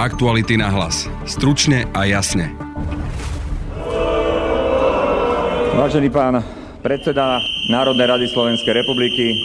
Aktuality 0.00 0.56
na 0.56 0.72
hlas. 0.72 1.12
Stručne 1.28 1.84
a 1.92 2.08
jasne. 2.08 2.48
Vážený 5.76 6.08
pán 6.08 6.40
predseda 6.80 7.36
Národnej 7.70 8.10
rady 8.10 8.26
Slovenskej 8.26 8.82
republiky. 8.82 9.38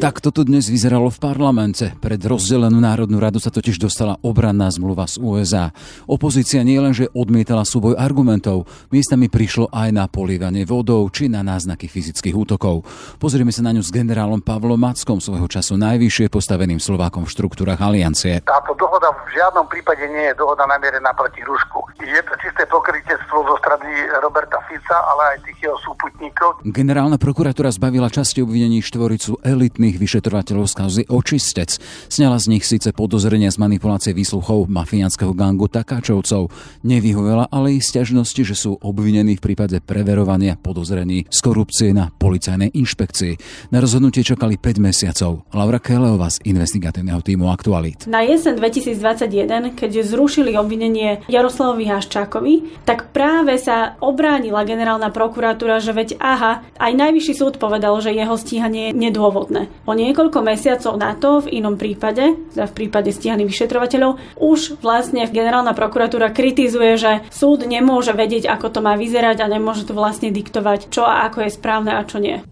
Tak 0.00 0.24
toto 0.24 0.40
dnes 0.40 0.72
vyzeralo 0.72 1.12
v 1.12 1.20
parlamente. 1.20 1.92
Pred 2.00 2.16
rozdelenú 2.24 2.80
Národnú 2.80 3.20
radu 3.20 3.36
sa 3.36 3.52
totiž 3.52 3.76
dostala 3.76 4.16
obranná 4.24 4.72
zmluva 4.72 5.04
z 5.04 5.20
USA. 5.20 5.68
Opozícia 6.08 6.64
nielenže 6.64 7.12
odmietala 7.12 7.68
súboj 7.68 7.92
argumentov, 7.92 8.64
miestami 8.88 9.28
prišlo 9.28 9.68
aj 9.68 9.92
na 9.92 10.08
polívanie 10.08 10.64
vodou 10.64 11.04
či 11.12 11.28
na 11.28 11.44
náznaky 11.44 11.92
fyzických 11.92 12.32
útokov. 12.32 12.88
Pozrieme 13.20 13.52
sa 13.52 13.60
na 13.60 13.76
ňu 13.76 13.84
s 13.84 13.92
generálom 13.92 14.40
Pavlom 14.40 14.80
Mackom, 14.80 15.20
svojho 15.20 15.44
času 15.44 15.76
najvyššie 15.76 16.32
postaveným 16.32 16.80
Slovákom 16.80 17.28
v 17.28 17.32
štruktúrach 17.36 17.84
aliancie. 17.84 18.40
Táto 18.48 18.72
dohoda 18.80 19.12
v 19.12 19.36
žiadnom 19.36 19.68
prípade 19.68 20.08
nie 20.08 20.32
je 20.32 20.40
dohoda 20.40 20.64
namierená 20.64 21.12
proti 21.12 21.44
Rusku. 21.44 21.84
Je 22.00 22.20
to 22.24 22.32
čisté 22.40 22.64
pokrytectvo 22.64 23.44
zo 23.44 23.56
strany 23.60 24.08
Roberta 24.24 24.56
Fica, 24.68 24.96
ale 25.12 25.33
aj 25.33 25.33
tých 25.42 25.58
jeho 25.64 25.78
súputníkov. 25.82 26.62
Generálna 26.68 27.16
prokuratúra 27.18 27.72
zbavila 27.72 28.12
časti 28.12 28.44
obvinení 28.44 28.84
štvoricu 28.84 29.40
elitných 29.40 29.96
vyšetrovateľov 29.98 30.66
z 30.70 30.74
kauzy 30.74 31.02
Očistec. 31.08 31.80
Sňala 32.12 32.38
z 32.38 32.46
nich 32.52 32.64
síce 32.68 32.92
podozrenia 32.94 33.50
z 33.50 33.58
manipulácie 33.58 34.12
výsluchov 34.12 34.68
mafiánskeho 34.68 35.32
gangu 35.32 35.70
Takáčovcov. 35.70 36.50
Nevyhovela 36.84 37.48
ale 37.48 37.80
ich 37.80 37.86
stiažnosti, 37.86 38.42
že 38.44 38.56
sú 38.58 38.76
obvinení 38.82 39.38
v 39.38 39.44
prípade 39.52 39.80
preverovania 39.80 40.58
podozrení 40.58 41.24
z 41.30 41.38
korupcie 41.40 41.94
na 41.94 42.10
policajnej 42.10 42.74
inšpekcii. 42.74 43.32
Na 43.70 43.78
rozhodnutie 43.80 44.26
čakali 44.26 44.58
5 44.58 44.82
mesiacov. 44.82 45.46
Laura 45.54 45.78
Keleová 45.78 46.28
z 46.28 46.42
investigatívneho 46.44 47.22
týmu 47.22 47.48
Aktualit. 47.48 48.10
Na 48.10 48.26
jesen 48.26 48.58
2021, 48.58 49.78
keďže 49.78 50.10
zrušili 50.10 50.58
obvinenie 50.58 51.22
Jaroslavovi 51.30 51.86
Haščákovi, 51.88 52.54
tak 52.82 53.14
práve 53.14 53.56
sa 53.60 53.94
obránila 54.02 54.66
generálna 54.66 55.13
prokuratúra, 55.14 55.78
že 55.78 55.94
veď 55.94 56.18
aha, 56.18 56.66
aj 56.74 56.92
najvyšší 56.92 57.34
súd 57.38 57.54
povedal, 57.62 57.94
že 58.02 58.10
jeho 58.10 58.34
stíhanie 58.34 58.90
je 58.90 58.98
nedôvodné. 58.98 59.70
O 59.86 59.94
niekoľko 59.94 60.42
mesiacov 60.42 60.98
na 60.98 61.14
to, 61.14 61.46
v 61.46 61.62
inom 61.62 61.78
prípade, 61.78 62.34
teda 62.50 62.66
v 62.66 62.76
prípade 62.76 63.14
stíhaných 63.14 63.54
vyšetrovateľov, 63.54 64.18
už 64.42 64.82
vlastne 64.82 65.22
generálna 65.30 65.70
prokuratúra 65.78 66.34
kritizuje, 66.34 66.98
že 66.98 67.12
súd 67.30 67.62
nemôže 67.70 68.10
vedieť, 68.10 68.50
ako 68.50 68.74
to 68.74 68.80
má 68.82 68.98
vyzerať 68.98 69.46
a 69.46 69.46
nemôže 69.46 69.86
to 69.86 69.94
vlastne 69.94 70.34
diktovať, 70.34 70.90
čo 70.90 71.06
a 71.06 71.30
ako 71.30 71.46
je 71.46 71.50
správne 71.54 71.94
a 71.94 72.02
čo 72.02 72.18
nie. 72.18 72.42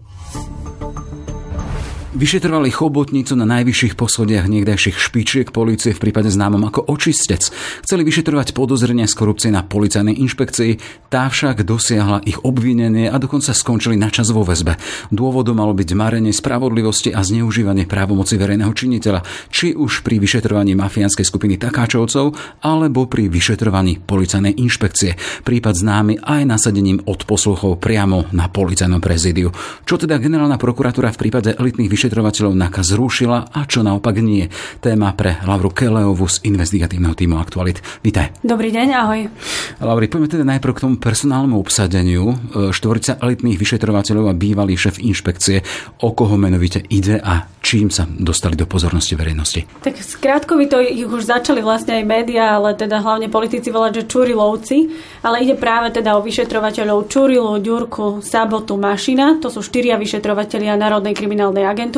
Vyšetrovali 2.13 2.69
chobotnicu 2.69 3.33
na 3.33 3.49
najvyšších 3.49 3.97
poschodiach 3.97 4.45
niekdajších 4.45 5.01
špičiek 5.01 5.49
policie 5.49 5.97
v 5.97 6.01
prípade 6.05 6.29
známom 6.29 6.61
ako 6.69 6.85
očistec. 6.93 7.49
Chceli 7.81 8.05
vyšetrovať 8.05 8.53
podozrenia 8.53 9.09
z 9.09 9.17
korupcie 9.17 9.49
na 9.49 9.65
policajnej 9.65 10.21
inšpekcii, 10.21 10.77
tá 11.09 11.25
však 11.25 11.65
dosiahla 11.65 12.21
ich 12.29 12.37
obvinenie 12.45 13.09
a 13.09 13.17
dokonca 13.17 13.49
skončili 13.57 13.97
na 13.97 14.13
čas 14.13 14.29
vo 14.29 14.45
väzbe. 14.45 14.77
Dôvodom 15.09 15.57
malo 15.57 15.73
byť 15.73 15.89
marenie 15.97 16.29
spravodlivosti 16.29 17.09
a 17.09 17.25
zneužívanie 17.25 17.89
právomoci 17.89 18.37
verejného 18.37 18.69
činiteľa, 18.77 19.25
či 19.49 19.73
už 19.73 20.05
pri 20.05 20.21
vyšetrovaní 20.21 20.77
mafiánskej 20.77 21.25
skupiny 21.25 21.57
Takáčovcov, 21.57 22.61
alebo 22.61 23.09
pri 23.09 23.25
vyšetrovaní 23.25 24.05
policajnej 24.05 24.53
inšpekcie. 24.61 25.17
Prípad 25.41 25.81
známy 25.81 26.21
aj 26.21 26.45
nasadením 26.45 27.01
od 27.09 27.25
posluchov 27.25 27.81
priamo 27.81 28.29
na 28.37 28.53
policajnom 28.53 29.01
prezídiu. 29.01 29.49
Čo 29.81 29.97
teda 29.97 30.21
generálna 30.21 30.61
prokuratúra 30.61 31.09
v 31.09 31.17
prípade 31.17 31.57
elitných 31.57 32.02
vyšetrovateľov 32.03 32.59
NAKA 32.59 32.83
zrušila 32.83 33.55
a 33.55 33.63
čo 33.63 33.79
naopak 33.79 34.19
nie. 34.19 34.43
Téma 34.83 35.15
pre 35.15 35.39
Lavru 35.47 35.71
Keleovu 35.71 36.27
z 36.27 36.43
investigatívneho 36.43 37.15
týmu 37.15 37.39
Aktualit. 37.39 37.79
Vítaj. 38.03 38.43
Dobrý 38.43 38.75
deň, 38.75 38.87
ahoj. 38.91 39.31
Lauri, 39.79 40.11
poďme 40.11 40.27
teda 40.27 40.43
najprv 40.43 40.73
k 40.75 40.83
tomu 40.83 40.99
personálnemu 40.99 41.55
obsadeniu. 41.55 42.35
Štvorica 42.75 43.23
elitných 43.23 43.55
vyšetrovateľov 43.55 44.35
a 44.35 44.35
bývalý 44.35 44.75
šéf 44.75 44.99
inšpekcie. 44.99 45.63
O 46.03 46.11
koho 46.11 46.35
menovite 46.35 46.83
ide 46.91 47.23
a 47.23 47.47
čím 47.63 47.87
sa 47.87 48.03
dostali 48.03 48.59
do 48.59 48.67
pozornosti 48.67 49.15
verejnosti? 49.15 49.63
Tak 49.87 49.95
skrátkovito 49.95 50.83
ich 50.83 51.07
už 51.07 51.23
začali 51.23 51.63
vlastne 51.63 52.03
aj 52.03 52.03
médiá, 52.03 52.59
ale 52.59 52.75
teda 52.75 52.99
hlavne 52.99 53.31
politici 53.31 53.71
volať, 53.71 54.03
že 54.03 54.11
Čurilovci, 54.11 54.77
ale 55.23 55.39
ide 55.47 55.55
práve 55.55 55.95
teda 55.95 56.19
o 56.19 56.25
vyšetrovateľov 56.27 57.07
Čurilu, 57.07 57.63
Ďurku, 57.63 58.19
Sabotu, 58.19 58.75
Mašina, 58.75 59.39
to 59.39 59.47
sú 59.47 59.63
štyria 59.63 59.95
vyšetrovateľia 59.95 60.75
Národnej 60.75 61.15
kriminálnej 61.15 61.63
agentúry 61.63 61.91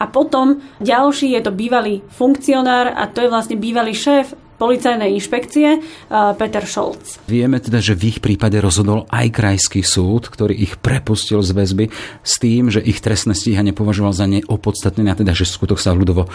a 0.00 0.04
potom 0.08 0.64
ďalší 0.80 1.36
je 1.36 1.40
to 1.44 1.52
bývalý 1.52 2.00
funkcionár 2.08 2.96
a 2.96 3.04
to 3.12 3.20
je 3.20 3.28
vlastne 3.28 3.60
bývalý 3.60 3.92
šéf 3.92 4.45
policajnej 4.56 5.12
inšpekcie 5.16 5.80
Peter 6.10 6.64
Scholz. 6.64 7.20
Vieme 7.28 7.60
teda, 7.60 7.80
že 7.80 7.96
v 7.96 8.16
ich 8.16 8.18
prípade 8.24 8.56
rozhodol 8.60 9.04
aj 9.12 9.32
krajský 9.32 9.84
súd, 9.84 10.28
ktorý 10.32 10.56
ich 10.56 10.80
prepustil 10.80 11.44
z 11.44 11.52
väzby 11.52 11.84
s 12.24 12.34
tým, 12.40 12.72
že 12.72 12.80
ich 12.80 13.04
trestné 13.04 13.36
stíhanie 13.36 13.76
považoval 13.76 14.16
za 14.16 14.24
neopodstatnené, 14.24 15.12
a 15.12 15.18
teda, 15.18 15.36
že 15.36 15.44
skutok 15.46 15.76
sa 15.76 15.92
ľudovo 15.92 16.26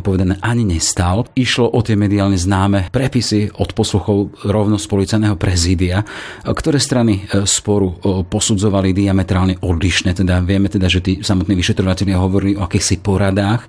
povedané 0.00 0.40
ani 0.40 0.64
nestal. 0.64 1.28
Išlo 1.36 1.68
o 1.68 1.80
tie 1.84 1.94
mediálne 1.94 2.40
známe 2.40 2.88
prepisy 2.90 3.52
od 3.56 3.76
posluchov 3.76 4.42
rovno 4.48 4.80
z 4.80 4.86
policajného 4.88 5.36
prezídia, 5.36 6.02
ktoré 6.42 6.80
strany 6.80 7.28
sporu 7.44 7.96
posudzovali 8.26 8.96
diametrálne 8.96 9.60
odlišne. 9.60 10.16
Teda 10.16 10.40
vieme 10.40 10.72
teda, 10.72 10.88
že 10.88 11.04
tí 11.04 11.12
samotní 11.20 11.52
vyšetrovateľia 11.58 12.16
hovorili 12.16 12.56
o 12.56 12.64
akýchsi 12.64 13.04
poradách 13.04 13.68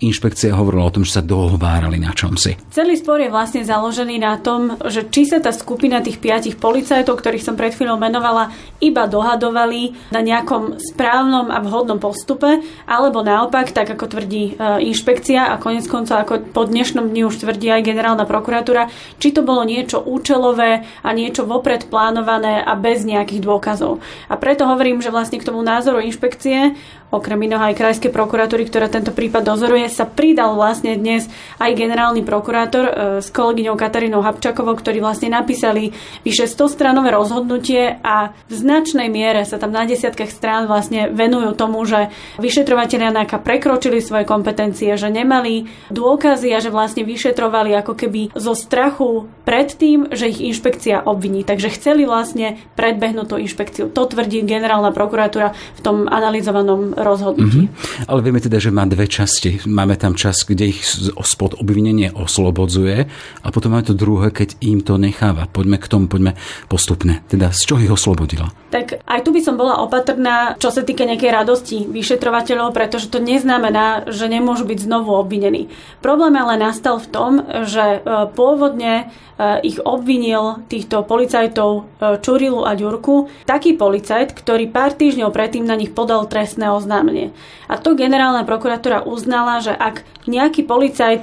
inšpekcia 0.00 0.56
hovorila 0.56 0.88
o 0.88 0.94
tom, 0.94 1.04
že 1.04 1.20
sa 1.20 1.22
dohovárali 1.22 2.00
na 2.00 2.16
čomsi. 2.16 2.56
Celý 2.72 2.96
spor 2.96 3.20
je 3.20 3.28
vlastne 3.28 3.60
založený 3.60 4.16
na 4.16 4.40
tom, 4.40 4.80
že 4.88 5.06
či 5.12 5.28
sa 5.28 5.38
tá 5.38 5.52
skupina 5.52 6.00
tých 6.00 6.18
piatich 6.18 6.56
policajtov, 6.56 7.20
ktorých 7.20 7.44
som 7.44 7.54
pred 7.54 7.76
chvíľou 7.76 8.00
menovala, 8.00 8.50
iba 8.80 9.04
dohadovali 9.04 10.10
na 10.10 10.24
nejakom 10.24 10.80
správnom 10.80 11.52
a 11.52 11.60
vhodnom 11.60 12.00
postupe, 12.00 12.64
alebo 12.88 13.20
naopak, 13.20 13.76
tak 13.76 13.92
ako 13.92 14.08
tvrdí 14.08 14.56
e, 14.56 14.88
inšpekcia 14.88 15.52
a 15.52 15.60
konec 15.60 15.84
koncov 15.84 16.24
ako 16.24 16.48
po 16.50 16.64
dnešnom 16.64 17.12
dni 17.12 17.28
už 17.28 17.44
tvrdí 17.44 17.68
aj 17.68 17.84
generálna 17.84 18.24
prokuratúra, 18.24 18.88
či 19.20 19.36
to 19.36 19.44
bolo 19.44 19.62
niečo 19.68 20.00
účelové 20.00 20.88
a 21.04 21.08
niečo 21.12 21.44
vopred 21.44 21.92
plánované 21.92 22.64
a 22.64 22.72
bez 22.72 23.04
nejakých 23.04 23.44
dôkazov. 23.44 24.00
A 24.32 24.40
preto 24.40 24.64
hovorím, 24.64 25.04
že 25.04 25.12
vlastne 25.12 25.36
k 25.36 25.46
tomu 25.46 25.60
názoru 25.60 26.00
inšpekcie 26.00 26.72
okrem 27.10 27.42
iného 27.42 27.60
aj 27.60 27.74
Krajskej 27.74 28.14
prokuratúry, 28.14 28.70
ktorá 28.70 28.86
tento 28.86 29.10
prípad 29.10 29.42
dozoruje, 29.42 29.89
sa 29.90 30.06
pridal 30.06 30.54
vlastne 30.54 30.94
dnes 30.96 31.26
aj 31.58 31.74
generálny 31.74 32.22
prokurátor 32.22 32.84
e, 32.86 32.92
s 33.20 33.28
kolegyňou 33.34 33.74
Katarínou 33.74 34.22
Habčakovou, 34.22 34.78
ktorí 34.78 35.02
vlastne 35.02 35.34
napísali 35.34 35.90
vyše 36.22 36.46
100 36.46 36.78
stranové 36.78 37.10
rozhodnutie 37.10 37.98
a 38.00 38.32
v 38.48 38.52
značnej 38.54 39.10
miere 39.10 39.42
sa 39.44 39.58
tam 39.58 39.74
na 39.74 39.84
desiatkách 39.84 40.30
strán 40.30 40.70
vlastne 40.70 41.10
venujú 41.10 41.58
tomu, 41.58 41.82
že 41.84 42.08
vyšetrovateľia 42.38 43.10
NAKA 43.10 43.42
prekročili 43.42 43.98
svoje 43.98 44.24
kompetencie, 44.24 44.94
že 44.94 45.10
nemali 45.10 45.66
dôkazy 45.90 46.54
a 46.54 46.62
že 46.62 46.70
vlastne 46.70 47.02
vyšetrovali 47.02 47.74
ako 47.82 47.92
keby 47.98 48.32
zo 48.38 48.54
strachu 48.54 49.26
pred 49.42 49.74
tým, 49.74 50.14
že 50.14 50.30
ich 50.30 50.40
inšpekcia 50.40 51.02
obviní. 51.04 51.42
Takže 51.42 51.74
chceli 51.74 52.06
vlastne 52.06 52.60
predbehnúť 52.78 53.26
tú 53.26 53.36
inšpekciu. 53.40 53.90
To 53.90 54.06
tvrdí 54.06 54.46
generálna 54.46 54.94
prokuratúra 54.94 55.52
v 55.52 55.80
tom 55.82 56.06
analyzovanom 56.06 56.94
rozhodnutí. 56.94 57.66
Mm-hmm. 57.66 58.06
Ale 58.06 58.20
vieme 58.22 58.38
teda, 58.38 58.62
že 58.62 58.70
má 58.70 58.86
dve 58.86 59.10
časti. 59.10 59.66
Máme 59.80 59.96
tam 59.96 60.12
čas, 60.12 60.44
kde 60.44 60.76
ich 60.76 60.84
spod 61.24 61.56
obvinenie 61.56 62.12
oslobodzuje 62.12 63.08
a 63.40 63.46
potom 63.48 63.72
máme 63.72 63.88
to 63.88 63.96
druhé, 63.96 64.28
keď 64.28 64.60
im 64.60 64.84
to 64.84 65.00
necháva. 65.00 65.48
Poďme 65.48 65.80
k 65.80 65.88
tomu, 65.88 66.04
poďme 66.04 66.36
postupne. 66.68 67.24
Teda 67.32 67.48
z 67.48 67.64
čoho 67.64 67.80
ich 67.80 67.88
oslobodila? 67.88 68.52
Tak 68.68 69.02
aj 69.08 69.20
tu 69.24 69.32
by 69.32 69.40
som 69.40 69.56
bola 69.56 69.80
opatrná, 69.80 70.60
čo 70.60 70.68
sa 70.68 70.84
týka 70.84 71.08
nejakej 71.08 71.32
radosti 71.32 71.76
vyšetrovateľov, 71.88 72.76
pretože 72.76 73.08
to 73.08 73.24
neznamená, 73.24 74.04
že 74.12 74.28
nemôžu 74.28 74.68
byť 74.68 74.84
znovu 74.84 75.16
obvinení. 75.16 75.72
Problém 76.04 76.36
ale 76.36 76.60
nastal 76.60 77.00
v 77.00 77.08
tom, 77.08 77.32
že 77.64 77.98
e, 77.98 78.30
pôvodne 78.36 79.10
e, 79.40 79.64
ich 79.66 79.82
obvinil 79.82 80.62
týchto 80.70 81.02
policajtov 81.02 81.70
e, 81.72 81.82
Čurilu 82.22 82.62
a 82.62 82.78
Ďurku 82.78 83.32
taký 83.42 83.74
policajt, 83.74 84.38
ktorý 84.38 84.70
pár 84.70 84.94
týždňov 84.94 85.34
predtým 85.34 85.66
na 85.66 85.74
nich 85.74 85.90
podal 85.90 86.30
trestné 86.30 86.70
oznámenie. 86.70 87.34
A 87.66 87.74
to 87.78 87.98
generálna 87.98 88.46
prokuratúra 88.46 89.02
uznala, 89.02 89.62
že 89.62 89.69
ak 89.78 90.02
nejaký 90.28 90.68
policajt 90.68 91.22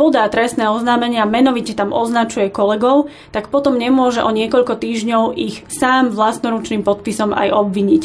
podá 0.00 0.24
trestné 0.32 0.70
oznámenie 0.70 1.20
a 1.20 1.28
menovite 1.28 1.76
tam 1.76 1.92
označuje 1.92 2.48
kolegov, 2.48 3.12
tak 3.34 3.52
potom 3.52 3.76
nemôže 3.76 4.24
o 4.24 4.30
niekoľko 4.32 4.80
týždňov 4.80 5.36
ich 5.36 5.60
sám 5.68 6.14
vlastnoručným 6.14 6.80
podpisom 6.80 7.36
aj 7.36 7.52
obviniť. 7.52 8.02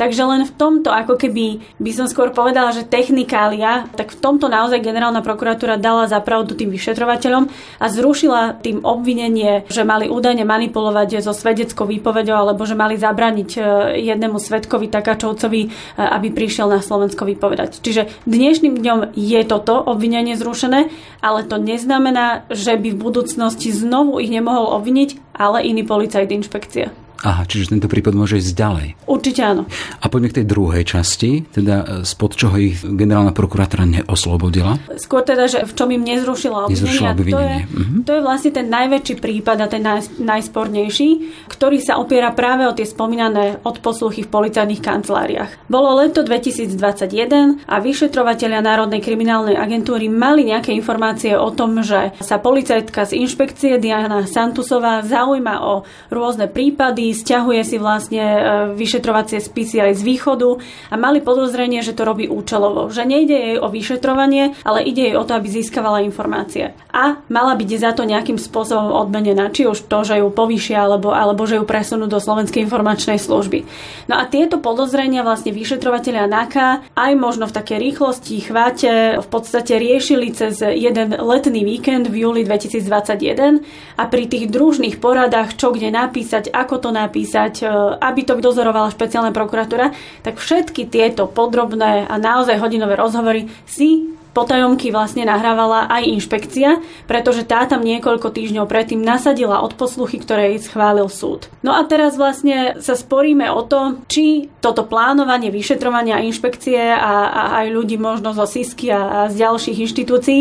Takže 0.00 0.22
len 0.24 0.42
v 0.48 0.52
tomto, 0.56 0.88
ako 0.88 1.20
keby 1.20 1.60
by 1.76 1.90
som 1.92 2.06
skôr 2.08 2.32
povedala, 2.32 2.72
že 2.72 2.88
technikália, 2.88 3.84
tak 3.98 4.14
v 4.14 4.20
tomto 4.24 4.48
naozaj 4.48 4.80
generálna 4.80 5.20
prokuratúra 5.20 5.76
dala 5.76 6.08
zapravdu 6.08 6.56
tým 6.56 6.72
vyšetrovateľom 6.72 7.50
a 7.78 7.86
zrušila 7.92 8.62
tým 8.64 8.82
obvinenie, 8.82 9.68
že 9.68 9.84
mali 9.84 10.08
údajne 10.08 10.48
manipulovať 10.48 11.20
so 11.20 11.36
svedeckou 11.36 11.84
výpovedou 11.84 12.34
alebo 12.34 12.64
že 12.64 12.74
mali 12.78 12.96
zabraniť 12.96 13.50
e, 13.54 13.60
jednému 14.00 14.40
svedkovi 14.40 14.88
Takáčovcovi, 14.90 15.60
e, 15.62 15.68
aby 15.98 16.32
pri 16.32 16.44
neprišiel 16.44 16.68
na 16.68 16.84
Slovensko 16.84 17.24
vypovedať. 17.24 17.80
Čiže 17.80 18.12
dnešným 18.28 18.76
dňom 18.76 19.16
je 19.24 19.40
toto 19.48 19.80
obvinenie 19.80 20.36
zrušené, 20.36 20.92
ale 21.24 21.40
to 21.48 21.56
neznamená, 21.56 22.44
že 22.52 22.76
by 22.76 22.92
v 22.92 23.00
budúcnosti 23.00 23.72
znovu 23.72 24.20
ich 24.20 24.28
nemohol 24.28 24.76
obviniť, 24.76 25.32
ale 25.32 25.64
iný 25.64 25.88
policajt 25.88 26.28
inšpekcia. 26.28 27.03
Aha, 27.24 27.48
čiže 27.48 27.72
tento 27.72 27.88
prípad 27.88 28.12
môže 28.12 28.36
ísť 28.36 28.52
ďalej. 28.52 28.86
Určite 29.08 29.40
áno. 29.40 29.64
A 30.04 30.12
poďme 30.12 30.28
k 30.28 30.44
tej 30.44 30.46
druhej 30.46 30.84
časti, 30.84 31.48
teda 31.48 31.76
e, 31.80 31.84
spod 32.04 32.36
čoho 32.36 32.52
ich 32.60 32.84
generálna 32.84 33.32
prokurátora 33.32 33.88
neoslobodila. 33.88 34.76
Skôr 35.00 35.24
teda, 35.24 35.48
že 35.48 35.64
v 35.64 35.72
čom 35.72 35.88
im 35.88 36.04
nezrušila 36.04 36.68
obvinenie. 36.68 36.84
Nezrušila 36.84 37.08
obvinenie. 37.16 37.32
To, 37.32 37.40
je, 37.40 37.58
mm-hmm. 37.64 38.00
to 38.04 38.10
je 38.12 38.20
vlastne 38.20 38.52
ten 38.52 38.66
najväčší 38.68 39.14
prípad 39.24 39.56
a 39.56 39.66
ten 39.72 39.80
naj, 39.80 40.20
najspornejší, 40.20 41.08
ktorý 41.48 41.80
sa 41.80 41.96
opiera 41.96 42.28
práve 42.36 42.68
o 42.68 42.76
tie 42.76 42.84
spomínané 42.84 43.64
odposluchy 43.64 44.28
v 44.28 44.28
policajných 44.28 44.84
kanceláriách. 44.84 45.72
Bolo 45.72 46.04
leto 46.04 46.20
2021 46.20 47.64
a 47.64 47.76
vyšetrovateľia 47.80 48.60
Národnej 48.60 49.00
kriminálnej 49.00 49.56
agentúry 49.56 50.12
mali 50.12 50.44
nejaké 50.52 50.76
informácie 50.76 51.32
o 51.32 51.48
tom, 51.56 51.80
že 51.80 52.12
sa 52.20 52.36
policajtka 52.36 53.08
z 53.08 53.16
inšpekcie 53.24 53.80
Diana 53.80 54.28
Santusová 54.28 55.00
zaujíma 55.00 55.64
o 55.64 55.88
rôzne 56.12 56.52
prípady, 56.52 57.13
stiahuje 57.14 57.62
si 57.64 57.76
vlastne 57.78 58.20
e, 58.20 58.40
vyšetrovacie 58.74 59.38
spisy 59.40 59.80
aj 59.80 59.96
z 59.98 60.02
východu 60.02 60.58
a 60.90 60.94
mali 60.98 61.22
podozrenie, 61.22 61.80
že 61.80 61.94
to 61.94 62.02
robí 62.02 62.26
účelovo. 62.26 62.90
Že 62.90 63.06
nejde 63.06 63.36
jej 63.36 63.56
o 63.62 63.70
vyšetrovanie, 63.70 64.58
ale 64.66 64.84
ide 64.84 65.14
jej 65.14 65.16
o 65.16 65.24
to, 65.24 65.38
aby 65.38 65.48
získavala 65.48 66.02
informácie. 66.02 66.74
A 66.90 67.22
mala 67.30 67.54
byť 67.54 67.70
za 67.78 67.90
to 67.94 68.02
nejakým 68.02 68.36
spôsobom 68.36 68.90
odmenená, 68.90 69.50
či 69.54 69.66
už 69.66 69.86
to, 69.86 70.02
že 70.02 70.18
ju 70.18 70.28
povýšia, 70.30 70.84
alebo, 70.84 71.14
alebo 71.14 71.46
že 71.46 71.58
ju 71.58 71.64
presunú 71.64 72.10
do 72.10 72.18
Slovenskej 72.18 72.66
informačnej 72.66 73.16
služby. 73.22 73.66
No 74.10 74.18
a 74.18 74.26
tieto 74.26 74.58
podozrenia 74.58 75.22
vlastne 75.22 75.54
vyšetrovateľia 75.54 76.26
NAKA 76.26 76.68
aj 76.94 77.12
možno 77.14 77.46
v 77.46 77.56
takej 77.56 77.78
rýchlosti, 77.78 78.36
chváte 78.42 79.18
v 79.22 79.28
podstate 79.30 79.78
riešili 79.78 80.34
cez 80.34 80.58
jeden 80.62 81.14
letný 81.18 81.62
víkend 81.62 82.10
v 82.10 82.26
júli 82.26 82.42
2021 82.46 83.62
a 83.98 84.02
pri 84.06 84.24
tých 84.30 84.50
družných 84.50 84.98
poradách, 84.98 85.58
čo 85.58 85.74
kde 85.74 85.90
napísať, 85.90 86.50
ako 86.50 86.78
to 86.78 86.90
napísať, 86.94 87.54
e, 87.60 87.68
aby 87.98 88.22
to 88.22 88.38
dozorovala 88.38 88.94
špeciálna 88.94 89.34
prokuratúra, 89.34 89.90
tak 90.22 90.38
všetky 90.38 90.86
tieto 90.86 91.26
podrobné 91.26 92.06
a 92.06 92.14
naozaj 92.14 92.62
hodinové 92.62 92.94
rozhovory 92.94 93.50
si 93.66 94.14
potajomky 94.34 94.90
vlastne 94.90 95.22
nahrávala 95.22 95.86
aj 95.86 96.02
inšpekcia, 96.18 96.82
pretože 97.06 97.46
tá 97.46 97.64
tam 97.70 97.86
niekoľko 97.86 98.34
týždňov 98.34 98.66
predtým 98.66 98.98
nasadila 98.98 99.62
odposluchy, 99.62 100.18
ktoré 100.18 100.52
jej 100.52 100.66
schválil 100.66 101.06
súd. 101.06 101.46
No 101.62 101.72
a 101.72 101.86
teraz 101.86 102.18
vlastne 102.18 102.82
sa 102.82 102.98
sporíme 102.98 103.46
o 103.54 103.62
to, 103.62 104.02
či 104.10 104.50
toto 104.58 104.82
plánovanie, 104.82 105.54
vyšetrovania 105.54 106.20
inšpekcie 106.26 106.90
a, 106.90 107.14
a 107.30 107.42
aj 107.62 107.66
ľudí 107.70 107.96
možno 107.96 108.34
zo 108.34 108.44
SISky 108.44 108.90
a, 108.90 109.00
a 109.06 109.18
z 109.30 109.46
ďalších 109.46 109.78
inštitúcií 109.86 110.40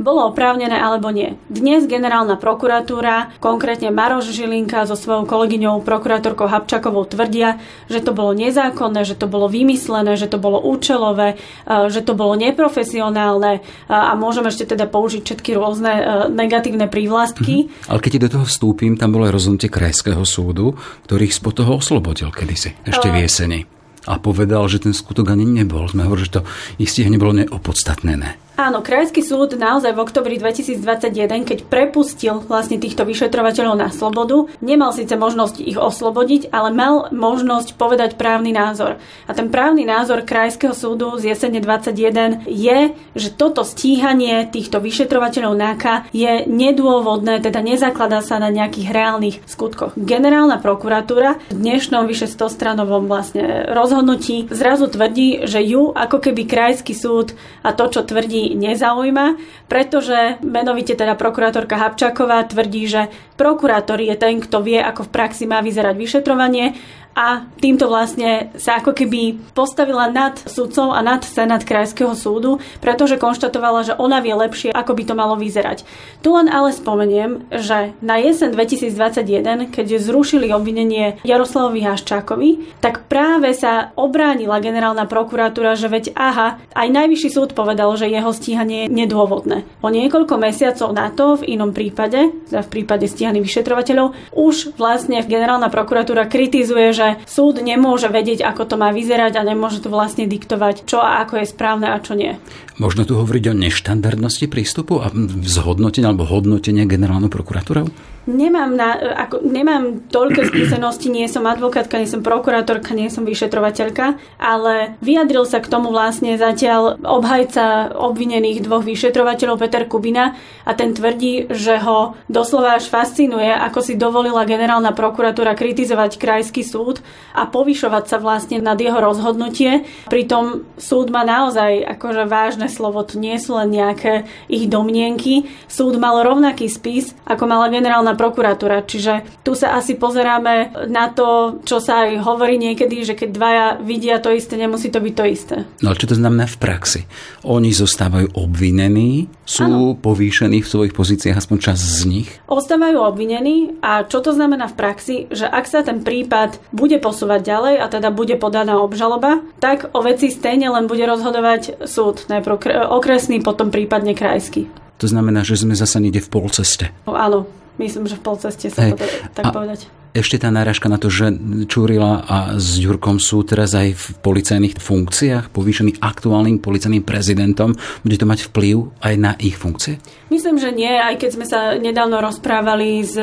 bolo 0.00 0.26
oprávnené 0.26 0.74
alebo 0.74 1.12
nie. 1.12 1.38
Dnes 1.46 1.86
generálna 1.86 2.34
prokuratúra, 2.40 3.36
konkrétne 3.38 3.94
Maroš 3.94 4.34
Žilinka 4.34 4.88
so 4.88 4.98
svojou 4.98 5.28
kolegyňou 5.28 5.86
prokurátorkou 5.86 6.50
Habčakovou 6.50 7.06
tvrdia, 7.06 7.62
že 7.86 8.02
to 8.02 8.10
bolo 8.10 8.34
nezákonné, 8.34 9.06
že 9.06 9.14
to 9.14 9.30
bolo 9.30 9.46
vymyslené, 9.46 10.18
že 10.18 10.26
to 10.26 10.40
bolo 10.40 10.58
účelové, 10.58 11.38
e, 11.66 11.90
že 11.92 12.02
to 12.02 12.16
bolo 12.18 12.34
neprofesionálne 12.34 13.33
kriminálne 13.34 13.62
a 13.90 14.14
môžeme 14.14 14.48
ešte 14.50 14.74
teda 14.74 14.86
použiť 14.86 15.22
všetky 15.26 15.50
rôzne 15.58 15.92
e, 15.92 16.02
negatívne 16.30 16.86
prívlastky. 16.86 17.68
Mm-hmm. 17.68 17.90
Ale 17.90 18.02
keď 18.02 18.10
ti 18.10 18.20
do 18.22 18.32
toho 18.38 18.46
vstúpim, 18.46 18.94
tam 18.94 19.14
bolo 19.14 19.26
aj 19.28 19.34
rozhodnutie 19.34 19.70
Krajského 19.70 20.22
súdu, 20.22 20.78
ktorý 21.08 21.28
ich 21.28 21.36
spod 21.36 21.58
toho 21.58 21.78
oslobodil 21.78 22.30
kedysi, 22.30 22.78
ešte 22.86 23.10
v 23.10 23.26
jeseni. 23.26 23.60
A 24.04 24.20
povedal, 24.20 24.68
že 24.68 24.84
ten 24.84 24.92
skutok 24.92 25.32
ani 25.32 25.48
nebol. 25.48 25.88
Sme 25.88 26.04
hovorili, 26.04 26.28
že 26.28 26.40
to 26.40 26.42
istih 26.76 27.08
nebolo 27.08 27.32
neopodstatnené. 27.32 28.43
Áno, 28.54 28.86
Krajský 28.86 29.18
súd 29.18 29.58
naozaj 29.58 29.98
v 29.98 30.02
oktobri 30.06 30.38
2021, 30.38 31.42
keď 31.42 31.58
prepustil 31.66 32.38
vlastne 32.38 32.78
týchto 32.78 33.02
vyšetrovateľov 33.02 33.74
na 33.74 33.90
slobodu, 33.90 34.46
nemal 34.62 34.94
síce 34.94 35.10
možnosť 35.18 35.58
ich 35.58 35.74
oslobodiť, 35.74 36.54
ale 36.54 36.70
mal 36.70 37.10
možnosť 37.10 37.74
povedať 37.74 38.14
právny 38.14 38.54
názor. 38.54 39.02
A 39.26 39.34
ten 39.34 39.50
právny 39.50 39.82
názor 39.82 40.22
Krajského 40.22 40.70
súdu 40.70 41.18
z 41.18 41.34
jesene 41.34 41.58
21 41.58 42.46
je, 42.46 42.94
že 43.18 43.28
toto 43.34 43.66
stíhanie 43.66 44.46
týchto 44.46 44.78
vyšetrovateľov 44.78 45.58
NAKA 45.58 46.06
je 46.14 46.46
nedôvodné, 46.46 47.42
teda 47.42 47.58
nezakladá 47.58 48.22
sa 48.22 48.38
na 48.38 48.54
nejakých 48.54 48.94
reálnych 48.94 49.36
skutkoch. 49.50 49.98
Generálna 49.98 50.62
prokuratúra 50.62 51.42
v 51.50 51.58
dnešnom 51.58 52.06
vyše 52.06 52.30
100 52.30 52.54
stranovom 52.54 53.10
vlastne 53.10 53.66
rozhodnutí 53.66 54.46
zrazu 54.54 54.86
tvrdí, 54.86 55.42
že 55.42 55.58
ju 55.58 55.90
ako 55.90 56.22
keby 56.22 56.46
Krajský 56.46 56.94
súd 56.94 57.34
a 57.66 57.74
to, 57.74 57.90
čo 57.90 58.06
tvrdí 58.06 58.43
nezaujíma, 58.52 59.40
pretože 59.64 60.36
menovite 60.44 60.92
teda 60.92 61.16
prokurátorka 61.16 61.80
Habčáková 61.80 62.44
tvrdí, 62.44 62.84
že 62.84 63.08
prokurátor 63.40 64.04
je 64.04 64.12
ten, 64.20 64.44
kto 64.44 64.60
vie, 64.60 64.76
ako 64.76 65.08
v 65.08 65.12
praxi 65.16 65.48
má 65.48 65.64
vyzerať 65.64 65.96
vyšetrovanie 65.96 66.76
a 67.14 67.46
týmto 67.62 67.86
vlastne 67.86 68.50
sa 68.58 68.82
ako 68.82 68.90
keby 68.90 69.38
postavila 69.54 70.10
nad 70.10 70.34
sudcov 70.34 70.90
a 70.90 71.00
nad 71.00 71.22
senát 71.22 71.62
Krajského 71.62 72.12
súdu, 72.18 72.58
pretože 72.82 73.22
konštatovala, 73.22 73.86
že 73.86 73.94
ona 73.94 74.18
vie 74.18 74.34
lepšie, 74.34 74.74
ako 74.74 74.92
by 74.98 75.02
to 75.06 75.14
malo 75.14 75.38
vyzerať. 75.38 75.86
Tu 76.20 76.28
len 76.34 76.50
ale 76.50 76.74
spomeniem, 76.74 77.46
že 77.54 77.94
na 78.02 78.18
jesen 78.18 78.50
2021, 78.50 79.70
keď 79.70 79.86
zrušili 80.02 80.50
obvinenie 80.50 81.22
Jaroslavovi 81.22 81.86
Haščákovi, 81.86 82.82
tak 82.82 83.06
práve 83.06 83.54
sa 83.54 83.94
obránila 83.94 84.58
generálna 84.58 85.06
prokuratúra, 85.06 85.78
že 85.78 85.86
veď 85.86 86.18
aha, 86.18 86.58
aj 86.74 86.88
najvyšší 86.90 87.30
súd 87.30 87.54
povedal, 87.54 87.94
že 87.94 88.10
jeho 88.10 88.34
stíhanie 88.34 88.90
je 88.90 88.92
nedôvodné. 88.92 89.62
O 89.86 89.88
niekoľko 89.88 90.34
mesiacov 90.34 90.90
na 90.90 91.14
to, 91.14 91.38
v 91.38 91.54
inom 91.54 91.70
prípade, 91.70 92.34
v 92.50 92.68
prípade 92.68 93.06
stíhaných 93.06 93.46
vyšetrovateľov, 93.46 94.34
už 94.34 94.74
vlastne 94.74 95.22
generálna 95.22 95.70
prokuratúra 95.70 96.26
kritizuje, 96.26 96.90
že 96.90 97.03
že 97.04 97.28
súd 97.28 97.60
nemôže 97.60 98.08
vedieť, 98.08 98.44
ako 98.44 98.64
to 98.64 98.74
má 98.80 98.90
vyzerať 98.90 99.36
a 99.36 99.46
nemôže 99.46 99.84
to 99.84 99.92
vlastne 99.92 100.24
diktovať, 100.24 100.88
čo 100.88 101.00
a 101.04 101.20
ako 101.24 101.44
je 101.44 101.46
správne 101.52 101.92
a 101.92 102.00
čo 102.00 102.16
nie. 102.16 102.40
Možno 102.80 103.04
tu 103.04 103.14
hovoriť 103.20 103.44
o 103.52 103.58
neštandardnosti 103.58 104.46
prístupu 104.48 105.04
a 105.04 105.12
zhodnotenia 105.44 106.10
alebo 106.10 106.26
hodnotenia 106.26 106.88
generálnou 106.88 107.28
prokuratúrou? 107.28 108.13
Nemám, 108.24 108.72
na, 108.72 108.96
ako, 109.28 109.44
nemám 109.44 110.08
toľké 110.08 110.46
skúsenosti, 110.50 111.12
nie 111.12 111.28
som 111.28 111.44
advokátka, 111.44 112.00
nie 112.00 112.08
som 112.08 112.24
prokurátorka, 112.24 112.96
nie 112.96 113.12
som 113.12 113.28
vyšetrovateľka, 113.28 114.16
ale 114.40 114.96
vyjadril 115.04 115.44
sa 115.44 115.60
k 115.60 115.68
tomu 115.68 115.92
vlastne 115.92 116.40
zatiaľ 116.40 116.96
obhajca 117.04 117.92
obvinených 117.92 118.64
dvoch 118.64 118.80
vyšetrovateľov 118.80 119.60
Peter 119.60 119.84
Kubina 119.84 120.40
a 120.64 120.72
ten 120.72 120.96
tvrdí, 120.96 121.52
že 121.52 121.76
ho 121.84 122.16
doslova 122.32 122.80
až 122.80 122.88
fascinuje, 122.88 123.52
ako 123.52 123.84
si 123.84 124.00
dovolila 124.00 124.48
generálna 124.48 124.96
prokuratúra 124.96 125.52
kritizovať 125.52 126.16
krajský 126.16 126.64
súd 126.64 127.04
a 127.36 127.44
povyšovať 127.44 128.04
sa 128.08 128.16
vlastne 128.16 128.64
nad 128.64 128.80
jeho 128.80 128.96
rozhodnutie. 129.04 129.84
Pritom 130.08 130.64
súd 130.80 131.12
má 131.12 131.28
naozaj 131.28 131.84
akože 132.00 132.24
vážne 132.24 132.72
slovo, 132.72 133.04
to 133.04 133.20
nie 133.20 133.36
sú 133.36 133.60
len 133.60 133.68
nejaké 133.68 134.24
ich 134.48 134.64
domnienky. 134.64 135.44
Súd 135.68 136.00
mal 136.00 136.24
rovnaký 136.24 136.72
spis, 136.72 137.12
ako 137.28 137.44
mala 137.44 137.68
generálna 137.68 138.13
prokuratúra. 138.18 138.86
Čiže 138.86 139.44
tu 139.46 139.54
sa 139.54 139.78
asi 139.78 139.94
pozeráme 139.94 140.86
na 140.90 141.10
to, 141.10 141.60
čo 141.62 141.78
sa 141.78 142.08
aj 142.08 142.22
hovorí 142.24 142.58
niekedy, 142.58 143.04
že 143.06 143.14
keď 143.14 143.28
dvaja 143.30 143.66
vidia 143.82 144.18
to 144.18 144.32
isté, 144.32 144.58
nemusí 144.58 144.90
to 144.90 144.98
byť 144.98 145.14
to 145.14 145.24
isté. 145.26 145.56
No 145.82 145.92
ale 145.92 146.00
čo 146.00 146.10
to 146.10 146.16
znamená 146.18 146.48
v 146.50 146.58
praxi? 146.58 147.00
Oni 147.44 147.70
zostávajú 147.70 148.34
obvinení, 148.38 149.28
sú 149.44 149.66
ano. 149.66 149.98
povýšení 149.98 150.64
v 150.64 150.70
svojich 150.70 150.94
pozíciách, 150.96 151.36
aspoň 151.36 151.58
čas 151.60 151.78
z 151.78 152.02
nich? 152.08 152.28
Ostávajú 152.48 152.98
obvinení 153.02 153.76
a 153.84 154.06
čo 154.08 154.24
to 154.24 154.32
znamená 154.32 154.70
v 154.70 154.78
praxi, 154.78 155.16
že 155.28 155.44
ak 155.44 155.64
sa 155.68 155.84
ten 155.84 156.00
prípad 156.00 156.72
bude 156.72 156.96
posúvať 157.02 157.40
ďalej 157.44 157.74
a 157.82 157.86
teda 157.92 158.08
bude 158.14 158.34
podaná 158.40 158.80
obžaloba, 158.80 159.44
tak 159.60 159.92
o 159.92 160.00
veci 160.00 160.32
stejne 160.32 160.72
len 160.72 160.88
bude 160.88 161.04
rozhodovať 161.04 161.84
súd, 161.84 162.26
najprv 162.32 162.88
okresný, 162.90 163.44
potom 163.44 163.68
prípadne 163.68 164.16
krajský. 164.16 164.66
To 165.02 165.06
znamená, 165.10 165.42
že 165.42 165.58
sme 165.58 165.74
zase 165.74 165.98
niekde 165.98 166.22
v 166.22 166.32
polceste. 166.32 166.84
Áno, 167.04 167.50
Myslím, 167.78 168.06
že 168.06 168.14
v 168.14 168.22
polceste 168.22 168.70
sa 168.70 168.86
hey, 168.86 168.94
to 168.94 169.02
tak 169.34 169.44
a 169.44 169.50
povedať. 169.50 169.90
Ešte 170.14 170.38
tá 170.38 170.54
náražka 170.54 170.86
na 170.86 170.94
to, 170.94 171.10
že 171.10 171.34
Čurila 171.66 172.22
a 172.22 172.54
s 172.54 172.78
Ďurkom 172.78 173.18
sú 173.18 173.42
teraz 173.42 173.74
aj 173.74 173.98
v 173.98 174.04
policajných 174.22 174.78
funkciách, 174.78 175.50
povýšení 175.50 175.98
aktuálnym 175.98 176.62
policajným 176.62 177.02
prezidentom. 177.02 177.74
Bude 178.06 178.14
to 178.14 178.22
mať 178.22 178.46
vplyv 178.46 178.94
aj 179.02 179.14
na 179.18 179.34
ich 179.42 179.58
funkcie? 179.58 179.98
Myslím, 180.30 180.62
že 180.62 180.70
nie, 180.70 180.90
aj 180.90 181.18
keď 181.18 181.30
sme 181.34 181.46
sa 181.50 181.74
nedávno 181.74 182.22
rozprávali 182.22 183.02
s 183.02 183.18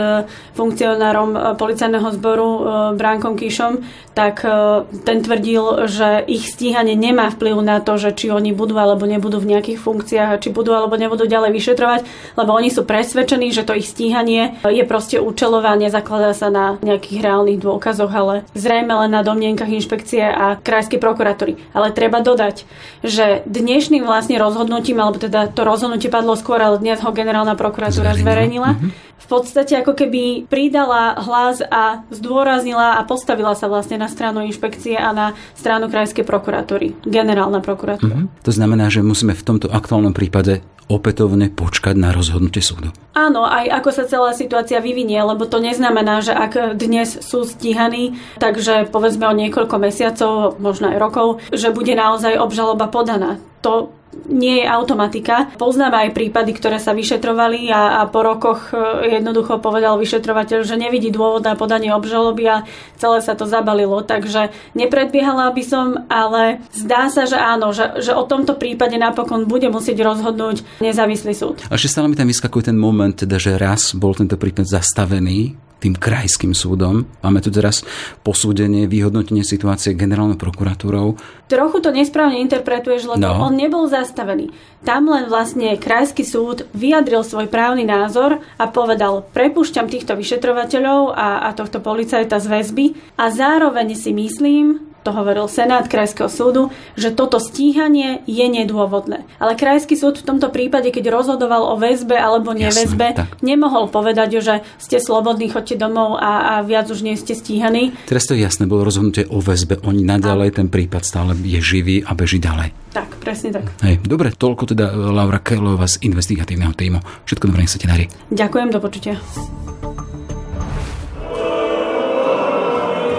funkcionárom 0.51 1.31
eh, 1.31 1.39
policajného 1.55 2.09
zboru 2.19 2.49
eh, 2.51 2.63
Bránkom 2.99 3.39
Kišom, 3.39 3.79
tak 4.11 4.43
eh, 4.43 4.83
ten 5.07 5.23
tvrdil, 5.23 5.87
že 5.87 6.27
ich 6.27 6.43
stíhanie 6.51 6.99
nemá 6.99 7.31
vplyv 7.31 7.55
na 7.63 7.79
to, 7.79 7.95
že 7.95 8.19
či 8.19 8.35
oni 8.35 8.51
budú 8.51 8.75
alebo 8.75 9.07
nebudú 9.07 9.39
v 9.39 9.55
nejakých 9.55 9.79
funkciách, 9.79 10.43
či 10.43 10.51
budú 10.51 10.75
alebo 10.75 10.99
nebudú 10.99 11.23
ďalej 11.23 11.55
vyšetrovať, 11.55 12.01
lebo 12.35 12.51
oni 12.51 12.67
sú 12.67 12.83
presvedčení, 12.83 13.55
že 13.55 13.63
to 13.63 13.79
ich 13.79 13.87
stíhanie 13.87 14.59
je 14.67 14.83
proste 14.83 15.23
účelové 15.23 15.71
a 15.71 15.79
nezakladá 15.79 16.35
sa 16.35 16.51
na 16.51 16.80
nejakých 16.81 17.23
reálnych 17.23 17.61
dôkazoch, 17.61 18.11
ale 18.11 18.43
zrejme 18.57 18.91
len 19.05 19.11
na 19.13 19.21
domnienkach 19.21 19.69
inšpekcie 19.69 20.21
a 20.21 20.57
krajskej 20.59 20.97
prokuratúry. 20.97 21.57
Ale 21.71 21.93
treba 21.93 22.19
dodať, 22.21 22.65
že 23.05 23.45
dnešným 23.45 24.03
vlastne 24.03 24.37
rozhodnutím, 24.41 24.99
alebo 24.99 25.21
teda 25.21 25.49
to 25.49 25.61
rozhodnutie 25.63 26.09
padlo 26.09 26.33
skôr, 26.33 26.59
ale 26.59 26.81
dnes 26.81 26.99
ho 27.01 27.13
generálna 27.13 27.53
prokuratúra 27.55 28.17
zverejnila. 28.17 28.77
Mm-hmm 28.77 29.09
v 29.21 29.27
podstate 29.29 29.77
ako 29.79 29.93
keby 29.93 30.49
pridala 30.49 31.15
hlas 31.21 31.61
a 31.61 32.03
zdôraznila 32.09 32.97
a 32.97 33.05
postavila 33.05 33.53
sa 33.53 33.69
vlastne 33.69 34.01
na 34.01 34.09
stranu 34.09 34.41
inšpekcie 34.43 34.97
a 34.97 35.13
na 35.13 35.27
stranu 35.53 35.87
krajskej 35.87 36.25
prokuratúry, 36.25 36.97
generálna 37.05 37.61
prokuratúra. 37.61 38.17
Mm-hmm. 38.17 38.43
To 38.43 38.51
znamená, 38.51 38.89
že 38.89 39.05
musíme 39.05 39.37
v 39.37 39.45
tomto 39.45 39.69
aktuálnom 39.69 40.11
prípade 40.11 40.65
opätovne 40.91 41.47
počkať 41.47 41.95
na 41.95 42.11
rozhodnutie 42.11 42.59
súdu. 42.59 42.91
Áno, 43.15 43.43
aj 43.43 43.67
ako 43.81 43.89
sa 43.91 44.03
celá 44.07 44.31
situácia 44.35 44.79
vyvinie, 44.79 45.19
lebo 45.19 45.47
to 45.47 45.59
neznamená, 45.59 46.23
že 46.23 46.31
ak 46.31 46.75
dnes 46.79 47.19
sú 47.23 47.43
stíhaní, 47.47 48.19
takže 48.39 48.87
povedzme 48.87 49.27
o 49.27 49.35
niekoľko 49.35 49.75
mesiacov, 49.79 50.59
možno 50.59 50.91
aj 50.91 50.97
rokov, 50.99 51.27
že 51.51 51.75
bude 51.75 51.91
naozaj 51.95 52.39
obžaloba 52.39 52.87
podaná. 52.87 53.39
To 53.61 53.93
nie 54.27 54.63
je 54.63 54.67
automatika. 54.67 55.47
Poznáme 55.55 56.07
aj 56.07 56.15
prípady, 56.15 56.51
ktoré 56.51 56.83
sa 56.83 56.91
vyšetrovali 56.91 57.71
a, 57.71 58.03
a 58.03 58.11
po 58.11 58.21
rokoch 58.27 58.75
e, 58.75 59.15
jednoducho 59.19 59.63
povedal 59.63 59.95
vyšetrovateľ, 59.95 60.67
že 60.67 60.75
nevidí 60.75 61.09
dôvod 61.15 61.47
na 61.47 61.55
podanie 61.55 61.95
obžaloby 61.95 62.43
a 62.51 62.57
celé 62.99 63.23
sa 63.23 63.39
to 63.39 63.47
zabalilo. 63.47 64.03
Takže 64.03 64.51
nepredbiehala 64.75 65.55
by 65.55 65.63
som, 65.63 65.87
ale 66.11 66.59
zdá 66.75 67.07
sa, 67.07 67.23
že 67.23 67.39
áno, 67.39 67.71
že, 67.71 68.03
že 68.03 68.11
o 68.11 68.27
tomto 68.27 68.59
prípade 68.59 68.99
napokon 68.99 69.47
bude 69.47 69.71
musieť 69.71 70.03
rozhodnúť 70.03 70.83
nezávislý 70.83 71.31
súd. 71.31 71.63
A 71.71 71.79
ešte 71.79 71.95
stále 71.95 72.11
mi 72.11 72.19
tam 72.19 72.27
vyskakuje 72.27 72.67
ten 72.71 72.77
moment, 72.77 73.15
teda, 73.15 73.39
že 73.39 73.55
raz 73.55 73.95
bol 73.95 74.11
tento 74.11 74.35
prípad 74.35 74.67
zastavený 74.67 75.70
tým 75.81 75.97
krajským 75.97 76.53
súdom. 76.53 77.09
Máme 77.25 77.41
tu 77.41 77.49
teraz 77.49 77.81
posúdenie, 78.21 78.85
vyhodnotenie 78.85 79.41
situácie 79.41 79.97
generálnou 79.97 80.37
prokuratúrou. 80.37 81.17
Trochu 81.49 81.77
to 81.81 81.89
nesprávne 81.89 82.37
interpretuješ, 82.37 83.17
lebo 83.17 83.25
no. 83.25 83.49
on 83.49 83.57
nebol 83.57 83.89
zastavený. 83.89 84.53
Tam 84.85 85.09
len 85.09 85.25
vlastne 85.25 85.73
krajský 85.81 86.21
súd 86.21 86.69
vyjadril 86.77 87.25
svoj 87.25 87.49
právny 87.49 87.83
názor 87.83 88.39
a 88.61 88.69
povedal, 88.69 89.25
prepušťam 89.33 89.89
týchto 89.89 90.13
vyšetrovateľov 90.13 91.17
a, 91.17 91.49
a 91.49 91.57
tohto 91.57 91.81
policajta 91.81 92.37
z 92.37 92.47
väzby 92.47 92.85
a 93.17 93.33
zároveň 93.33 93.97
si 93.97 94.13
myslím, 94.13 94.90
to 95.01 95.09
hovoril 95.09 95.49
Senát 95.49 95.89
Krajského 95.89 96.29
súdu, 96.29 96.69
že 96.93 97.09
toto 97.09 97.41
stíhanie 97.41 98.21
je 98.29 98.45
nedôvodné. 98.45 99.25
Ale 99.41 99.57
Krajský 99.57 99.97
súd 99.97 100.21
v 100.21 100.27
tomto 100.29 100.53
prípade, 100.53 100.93
keď 100.93 101.09
rozhodoval 101.09 101.73
o 101.73 101.75
väzbe 101.77 102.13
alebo 102.13 102.53
neväzbe, 102.53 103.17
Jasne, 103.17 103.33
nemohol 103.41 103.89
povedať, 103.89 104.41
že 104.41 104.61
ste 104.77 105.01
slobodní, 105.01 105.49
chodte 105.49 105.73
domov 105.73 106.21
a, 106.21 106.57
a 106.57 106.61
viac 106.61 106.85
už 106.93 107.01
nie 107.01 107.17
ste 107.17 107.33
stíhaní. 107.33 107.97
Teraz 108.05 108.29
to 108.29 108.37
je 108.37 108.45
jasné, 108.45 108.69
bolo 108.69 108.85
rozhodnutie 108.85 109.25
o 109.25 109.41
väzbe. 109.41 109.81
Oni 109.81 110.05
naďalej, 110.05 110.61
ten 110.61 110.69
prípad 110.69 111.01
stále 111.01 111.33
je 111.41 111.57
živý 111.57 112.05
a 112.05 112.13
beží 112.13 112.37
ďalej. 112.37 112.73
Tak, 112.93 113.23
presne 113.23 113.55
tak. 113.55 113.65
Hej, 113.81 114.03
dobre, 114.05 114.35
toľko 114.35 114.75
teda 114.75 114.93
Laura 114.93 115.39
Kelová 115.41 115.87
z 115.87 116.03
investigatívneho 116.05 116.75
týmu. 116.75 116.99
Všetko 117.25 117.49
dobré, 117.49 117.65
nech 117.65 117.73
sa 117.73 117.81
ti 117.81 117.87
darí. 117.89 118.05
Ďakujem, 118.29 118.67
do 118.69 118.79
počutia. 118.83 119.15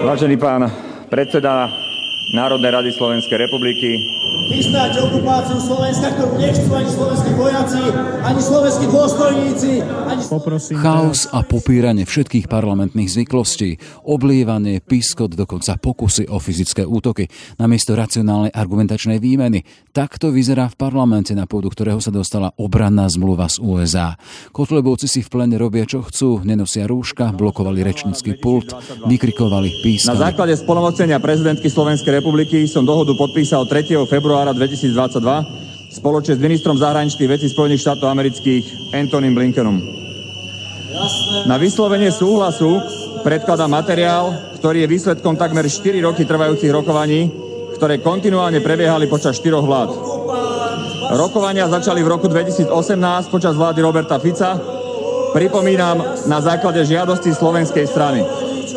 Vážený 0.03 0.35
pán 0.35 0.92
predseda 1.13 1.69
Národnej 2.33 2.71
rady 2.73 2.89
Slovenskej 2.91 3.37
republiky, 3.37 4.01
chystať 4.43 4.99
okupáciu 4.99 5.57
Slovenska, 5.59 6.11
ktorú 6.13 6.35
nechcú 6.35 6.69
ani 6.75 6.89
slovenskí 6.91 7.31
vojaci, 7.39 7.81
ani 8.21 8.41
slovenskí 8.43 8.85
dôstojníci. 8.91 9.71
Ani 10.03 10.23
Poprosím 10.27 10.75
Chaos 10.83 11.31
a 11.31 11.41
popíranie 11.47 12.03
všetkých 12.03 12.51
parlamentných 12.51 13.07
zvyklostí, 13.07 13.79
oblievanie, 14.03 14.83
piskot, 14.83 15.33
dokonca 15.33 15.79
pokusy 15.79 16.27
o 16.27 16.37
fyzické 16.43 16.83
útoky, 16.83 17.31
namiesto 17.57 17.95
racionálnej 17.95 18.51
argumentačnej 18.51 19.17
výmeny. 19.17 19.63
Takto 19.95 20.33
vyzerá 20.33 20.67
v 20.67 20.75
parlamente, 20.75 21.31
na 21.37 21.47
pôdu 21.47 21.71
ktorého 21.71 22.03
sa 22.03 22.11
dostala 22.11 22.51
obranná 22.59 23.07
zmluva 23.07 23.47
z 23.47 23.63
USA. 23.63 24.19
Kotlebovci 24.51 25.07
si 25.07 25.23
v 25.23 25.31
plene 25.31 25.55
robia, 25.55 25.87
čo 25.87 26.03
chcú, 26.03 26.43
nenosia 26.43 26.83
rúška, 26.89 27.31
blokovali 27.31 27.79
rečnícky 27.85 28.41
pult, 28.41 28.75
vykrikovali, 29.07 29.85
pískali. 29.85 30.17
Na 30.17 30.29
základe 30.29 30.53
spolomocenia 30.59 31.21
prezidentky 31.23 31.69
Slovenskej 31.71 32.19
republiky 32.19 32.65
som 32.67 32.83
dohodu 32.83 33.15
podpísal 33.15 33.69
3. 33.69 33.95
februára 34.09 34.32
februára 34.33 34.57
2022 34.57 35.93
spoločne 35.93 36.33
s 36.33 36.41
ministrom 36.41 36.73
zahraničných 36.73 37.37
vecí 37.37 37.53
Spojených 37.53 37.85
štátov 37.85 38.09
amerických 38.09 38.89
Antonym 38.89 39.29
Blinkenom. 39.29 39.77
Na 41.45 41.61
vyslovenie 41.61 42.09
súhlasu 42.09 42.81
predkladá 43.21 43.69
materiál, 43.69 44.57
ktorý 44.57 44.81
je 44.81 44.89
výsledkom 44.89 45.37
takmer 45.37 45.69
4 45.69 46.01
roky 46.01 46.25
trvajúcich 46.25 46.73
rokovaní, 46.73 47.29
ktoré 47.77 48.01
kontinuálne 48.01 48.57
prebiehali 48.57 49.05
počas 49.05 49.37
4 49.37 49.53
vlád. 49.53 49.93
Rokovania 51.13 51.69
začali 51.69 52.01
v 52.01 52.17
roku 52.17 52.25
2018 52.25 52.73
počas 53.29 53.53
vlády 53.53 53.85
Roberta 53.85 54.17
Fica, 54.17 54.57
pripomínam, 55.29 56.25
na 56.25 56.41
základe 56.41 56.81
žiadosti 56.81 57.29
slovenskej 57.37 57.85
strany. 57.85 58.25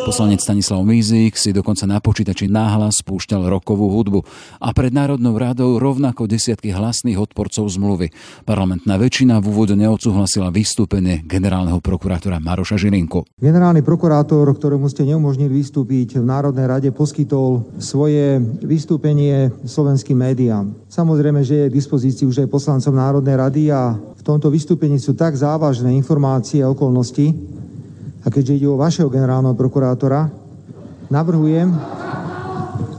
Poslanec 0.07 0.39
Stanislav 0.39 0.79
Mízik 0.87 1.35
si 1.35 1.51
dokonca 1.51 1.83
na 1.83 1.99
počítači 1.99 2.47
náhlas 2.47 3.03
spúšťal 3.03 3.51
rokovú 3.51 3.91
hudbu 3.91 4.23
a 4.63 4.71
pred 4.71 4.95
Národnou 4.95 5.35
radou 5.35 5.75
rovnako 5.75 6.31
desiatky 6.31 6.71
hlasných 6.71 7.19
odporcov 7.19 7.67
zmluvy. 7.67 8.15
Parlamentná 8.47 8.95
väčšina 8.95 9.43
v 9.43 9.51
úvode 9.51 9.75
neodsúhlasila 9.75 10.47
vystúpenie 10.47 11.27
generálneho 11.27 11.83
prokurátora 11.83 12.39
Maroša 12.39 12.79
Žilinku. 12.79 13.27
Generálny 13.35 13.83
prokurátor, 13.83 14.47
ktorému 14.47 14.87
ste 14.87 15.03
neumožnili 15.03 15.51
vystúpiť 15.51 16.23
v 16.23 16.23
Národnej 16.23 16.71
rade, 16.71 16.89
poskytol 16.95 17.67
svoje 17.75 18.39
vystúpenie 18.63 19.51
slovenským 19.67 20.15
médiám. 20.15 20.71
Samozrejme, 20.87 21.43
že 21.43 21.67
je 21.67 21.69
k 21.69 21.77
dispozícii 21.83 22.23
už 22.23 22.47
aj 22.47 22.53
poslancom 22.55 22.95
Národnej 22.95 23.35
rady 23.35 23.75
a 23.75 23.99
v 23.99 24.21
tomto 24.23 24.47
vystúpení 24.47 25.03
sú 25.03 25.19
tak 25.19 25.35
závažné 25.35 25.91
informácie 25.99 26.63
a 26.63 26.71
okolnosti, 26.71 27.57
a 28.27 28.31
keďže 28.31 28.59
ide 28.59 28.67
o 28.67 28.75
vašeho 28.75 29.07
generálneho 29.07 29.55
prokurátora, 29.55 30.27
navrhujem, 31.07 31.71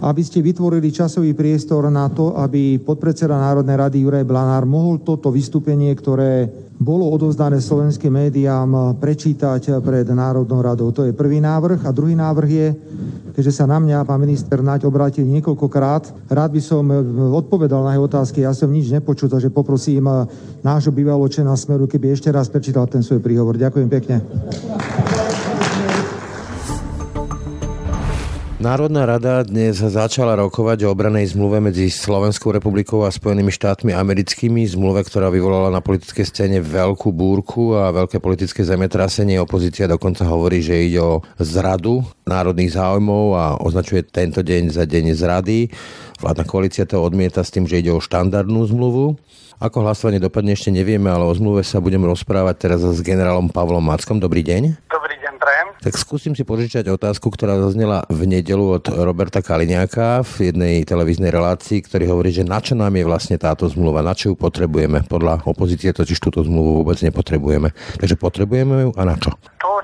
aby 0.00 0.23
ste 0.25 0.40
vytvorili 0.40 0.88
časový 0.88 1.37
priestor 1.37 1.85
na 1.92 2.08
to, 2.08 2.32
aby 2.32 2.80
podpredseda 2.80 3.37
Národnej 3.37 3.76
rady 3.76 4.08
Juraj 4.08 4.25
Blanár 4.25 4.64
mohol 4.64 5.04
toto 5.04 5.28
vystúpenie, 5.28 5.92
ktoré 5.92 6.49
bolo 6.78 7.11
odovzdané 7.11 7.58
slovenským 7.58 8.14
médiám, 8.14 8.94
prečítať 9.02 9.82
pred 9.82 10.06
Národnou 10.06 10.62
radou. 10.62 10.94
To 10.94 11.02
je 11.02 11.12
prvý 11.12 11.42
návrh. 11.42 11.82
A 11.82 11.90
druhý 11.90 12.14
návrh 12.14 12.50
je, 12.50 12.68
keďže 13.35 13.52
sa 13.52 13.66
na 13.66 13.82
mňa 13.82 14.06
pán 14.06 14.23
minister 14.23 14.62
Naď 14.62 14.87
obrátil 14.87 15.26
niekoľkokrát, 15.26 16.30
rád 16.30 16.50
by 16.54 16.62
som 16.62 16.87
odpovedal 17.35 17.82
na 17.82 17.99
jeho 17.99 18.06
otázky. 18.06 18.47
Ja 18.47 18.54
som 18.54 18.70
nič 18.70 18.94
nepočul, 18.94 19.26
takže 19.26 19.50
poprosím 19.50 20.06
nášho 20.62 20.94
bývalého 20.94 21.26
člena 21.26 21.58
Smeru, 21.58 21.90
keby 21.90 22.14
ešte 22.14 22.30
raz 22.30 22.47
prečítal 22.47 22.87
ten 22.87 23.02
svoj 23.02 23.26
príhovor. 23.26 23.58
Ďakujem 23.58 23.88
pekne. 23.90 24.23
Národná 28.59 29.07
rada 29.07 29.47
dnes 29.47 29.79
začala 29.79 30.35
rokovať 30.35 30.83
o 30.83 30.91
obranej 30.91 31.31
zmluve 31.31 31.62
medzi 31.62 31.87
Slovenskou 31.95 32.50
republikou 32.50 33.07
a 33.07 33.15
Spojenými 33.15 33.55
štátmi 33.55 33.95
americkými, 33.95 34.67
zmluve, 34.67 35.07
ktorá 35.07 35.31
vyvolala 35.31 35.71
na 35.71 35.79
politickej 35.79 36.27
scéne 36.27 36.59
veľkú 36.59 37.15
búrku 37.15 37.79
a 37.79 37.95
veľké 37.95 38.19
politické 38.19 38.67
zemetrasenie. 38.67 39.38
Opozícia 39.38 39.87
dokonca 39.87 40.27
hovorí, 40.27 40.59
že 40.59 40.75
ide 40.75 40.99
o 40.99 41.23
zradu 41.38 42.03
národných 42.27 42.75
záujmov 42.75 43.25
a 43.38 43.45
označuje 43.62 44.03
tento 44.03 44.43
deň 44.43 44.75
za 44.75 44.91
deň 44.91 45.05
zrady. 45.15 45.71
Vládna 46.19 46.43
koalícia 46.43 46.83
to 46.83 46.99
odmieta 46.99 47.47
s 47.47 47.55
tým, 47.55 47.62
že 47.62 47.79
ide 47.79 47.95
o 47.95 48.03
štandardnú 48.03 48.67
zmluvu. 48.75 49.15
Ako 49.62 49.87
hlasovanie 49.87 50.19
dopadne 50.19 50.59
ešte 50.59 50.75
nevieme, 50.75 51.07
ale 51.07 51.23
o 51.23 51.31
zmluve 51.31 51.62
sa 51.62 51.79
budem 51.79 52.03
rozprávať 52.03 52.59
teraz 52.59 52.83
s 52.83 53.07
generálom 53.07 53.55
Pavlom 53.55 53.87
Mackom. 53.87 54.19
Dobrý 54.19 54.43
deň. 54.43 54.83
Dobrý. 54.91 55.08
Tak 55.78 55.94
skúsim 55.94 56.35
si 56.35 56.42
požičať 56.42 56.90
otázku, 56.90 57.30
ktorá 57.30 57.54
zaznela 57.62 58.02
v 58.11 58.26
nedelu 58.26 58.82
od 58.82 58.90
Roberta 58.90 59.38
Kaliňáka 59.38 60.26
v 60.26 60.50
jednej 60.50 60.82
televíznej 60.82 61.30
relácii, 61.30 61.87
ktorý 61.87 62.11
hovorí, 62.11 62.35
že 62.35 62.42
na 62.42 62.58
čo 62.58 62.75
nám 62.75 62.99
je 62.99 63.06
vlastne 63.06 63.38
táto 63.38 63.70
zmluva, 63.70 64.02
na 64.02 64.11
čo 64.11 64.35
ju 64.35 64.35
potrebujeme. 64.35 65.06
Podľa 65.06 65.47
opozície 65.47 65.94
totiž 65.94 66.18
túto 66.18 66.42
zmluvu 66.42 66.82
vôbec 66.82 66.99
nepotrebujeme. 66.99 67.70
Takže 68.02 68.18
potrebujeme 68.18 68.90
ju 68.90 68.90
a 68.99 69.02
na 69.06 69.14
čo? 69.14 69.30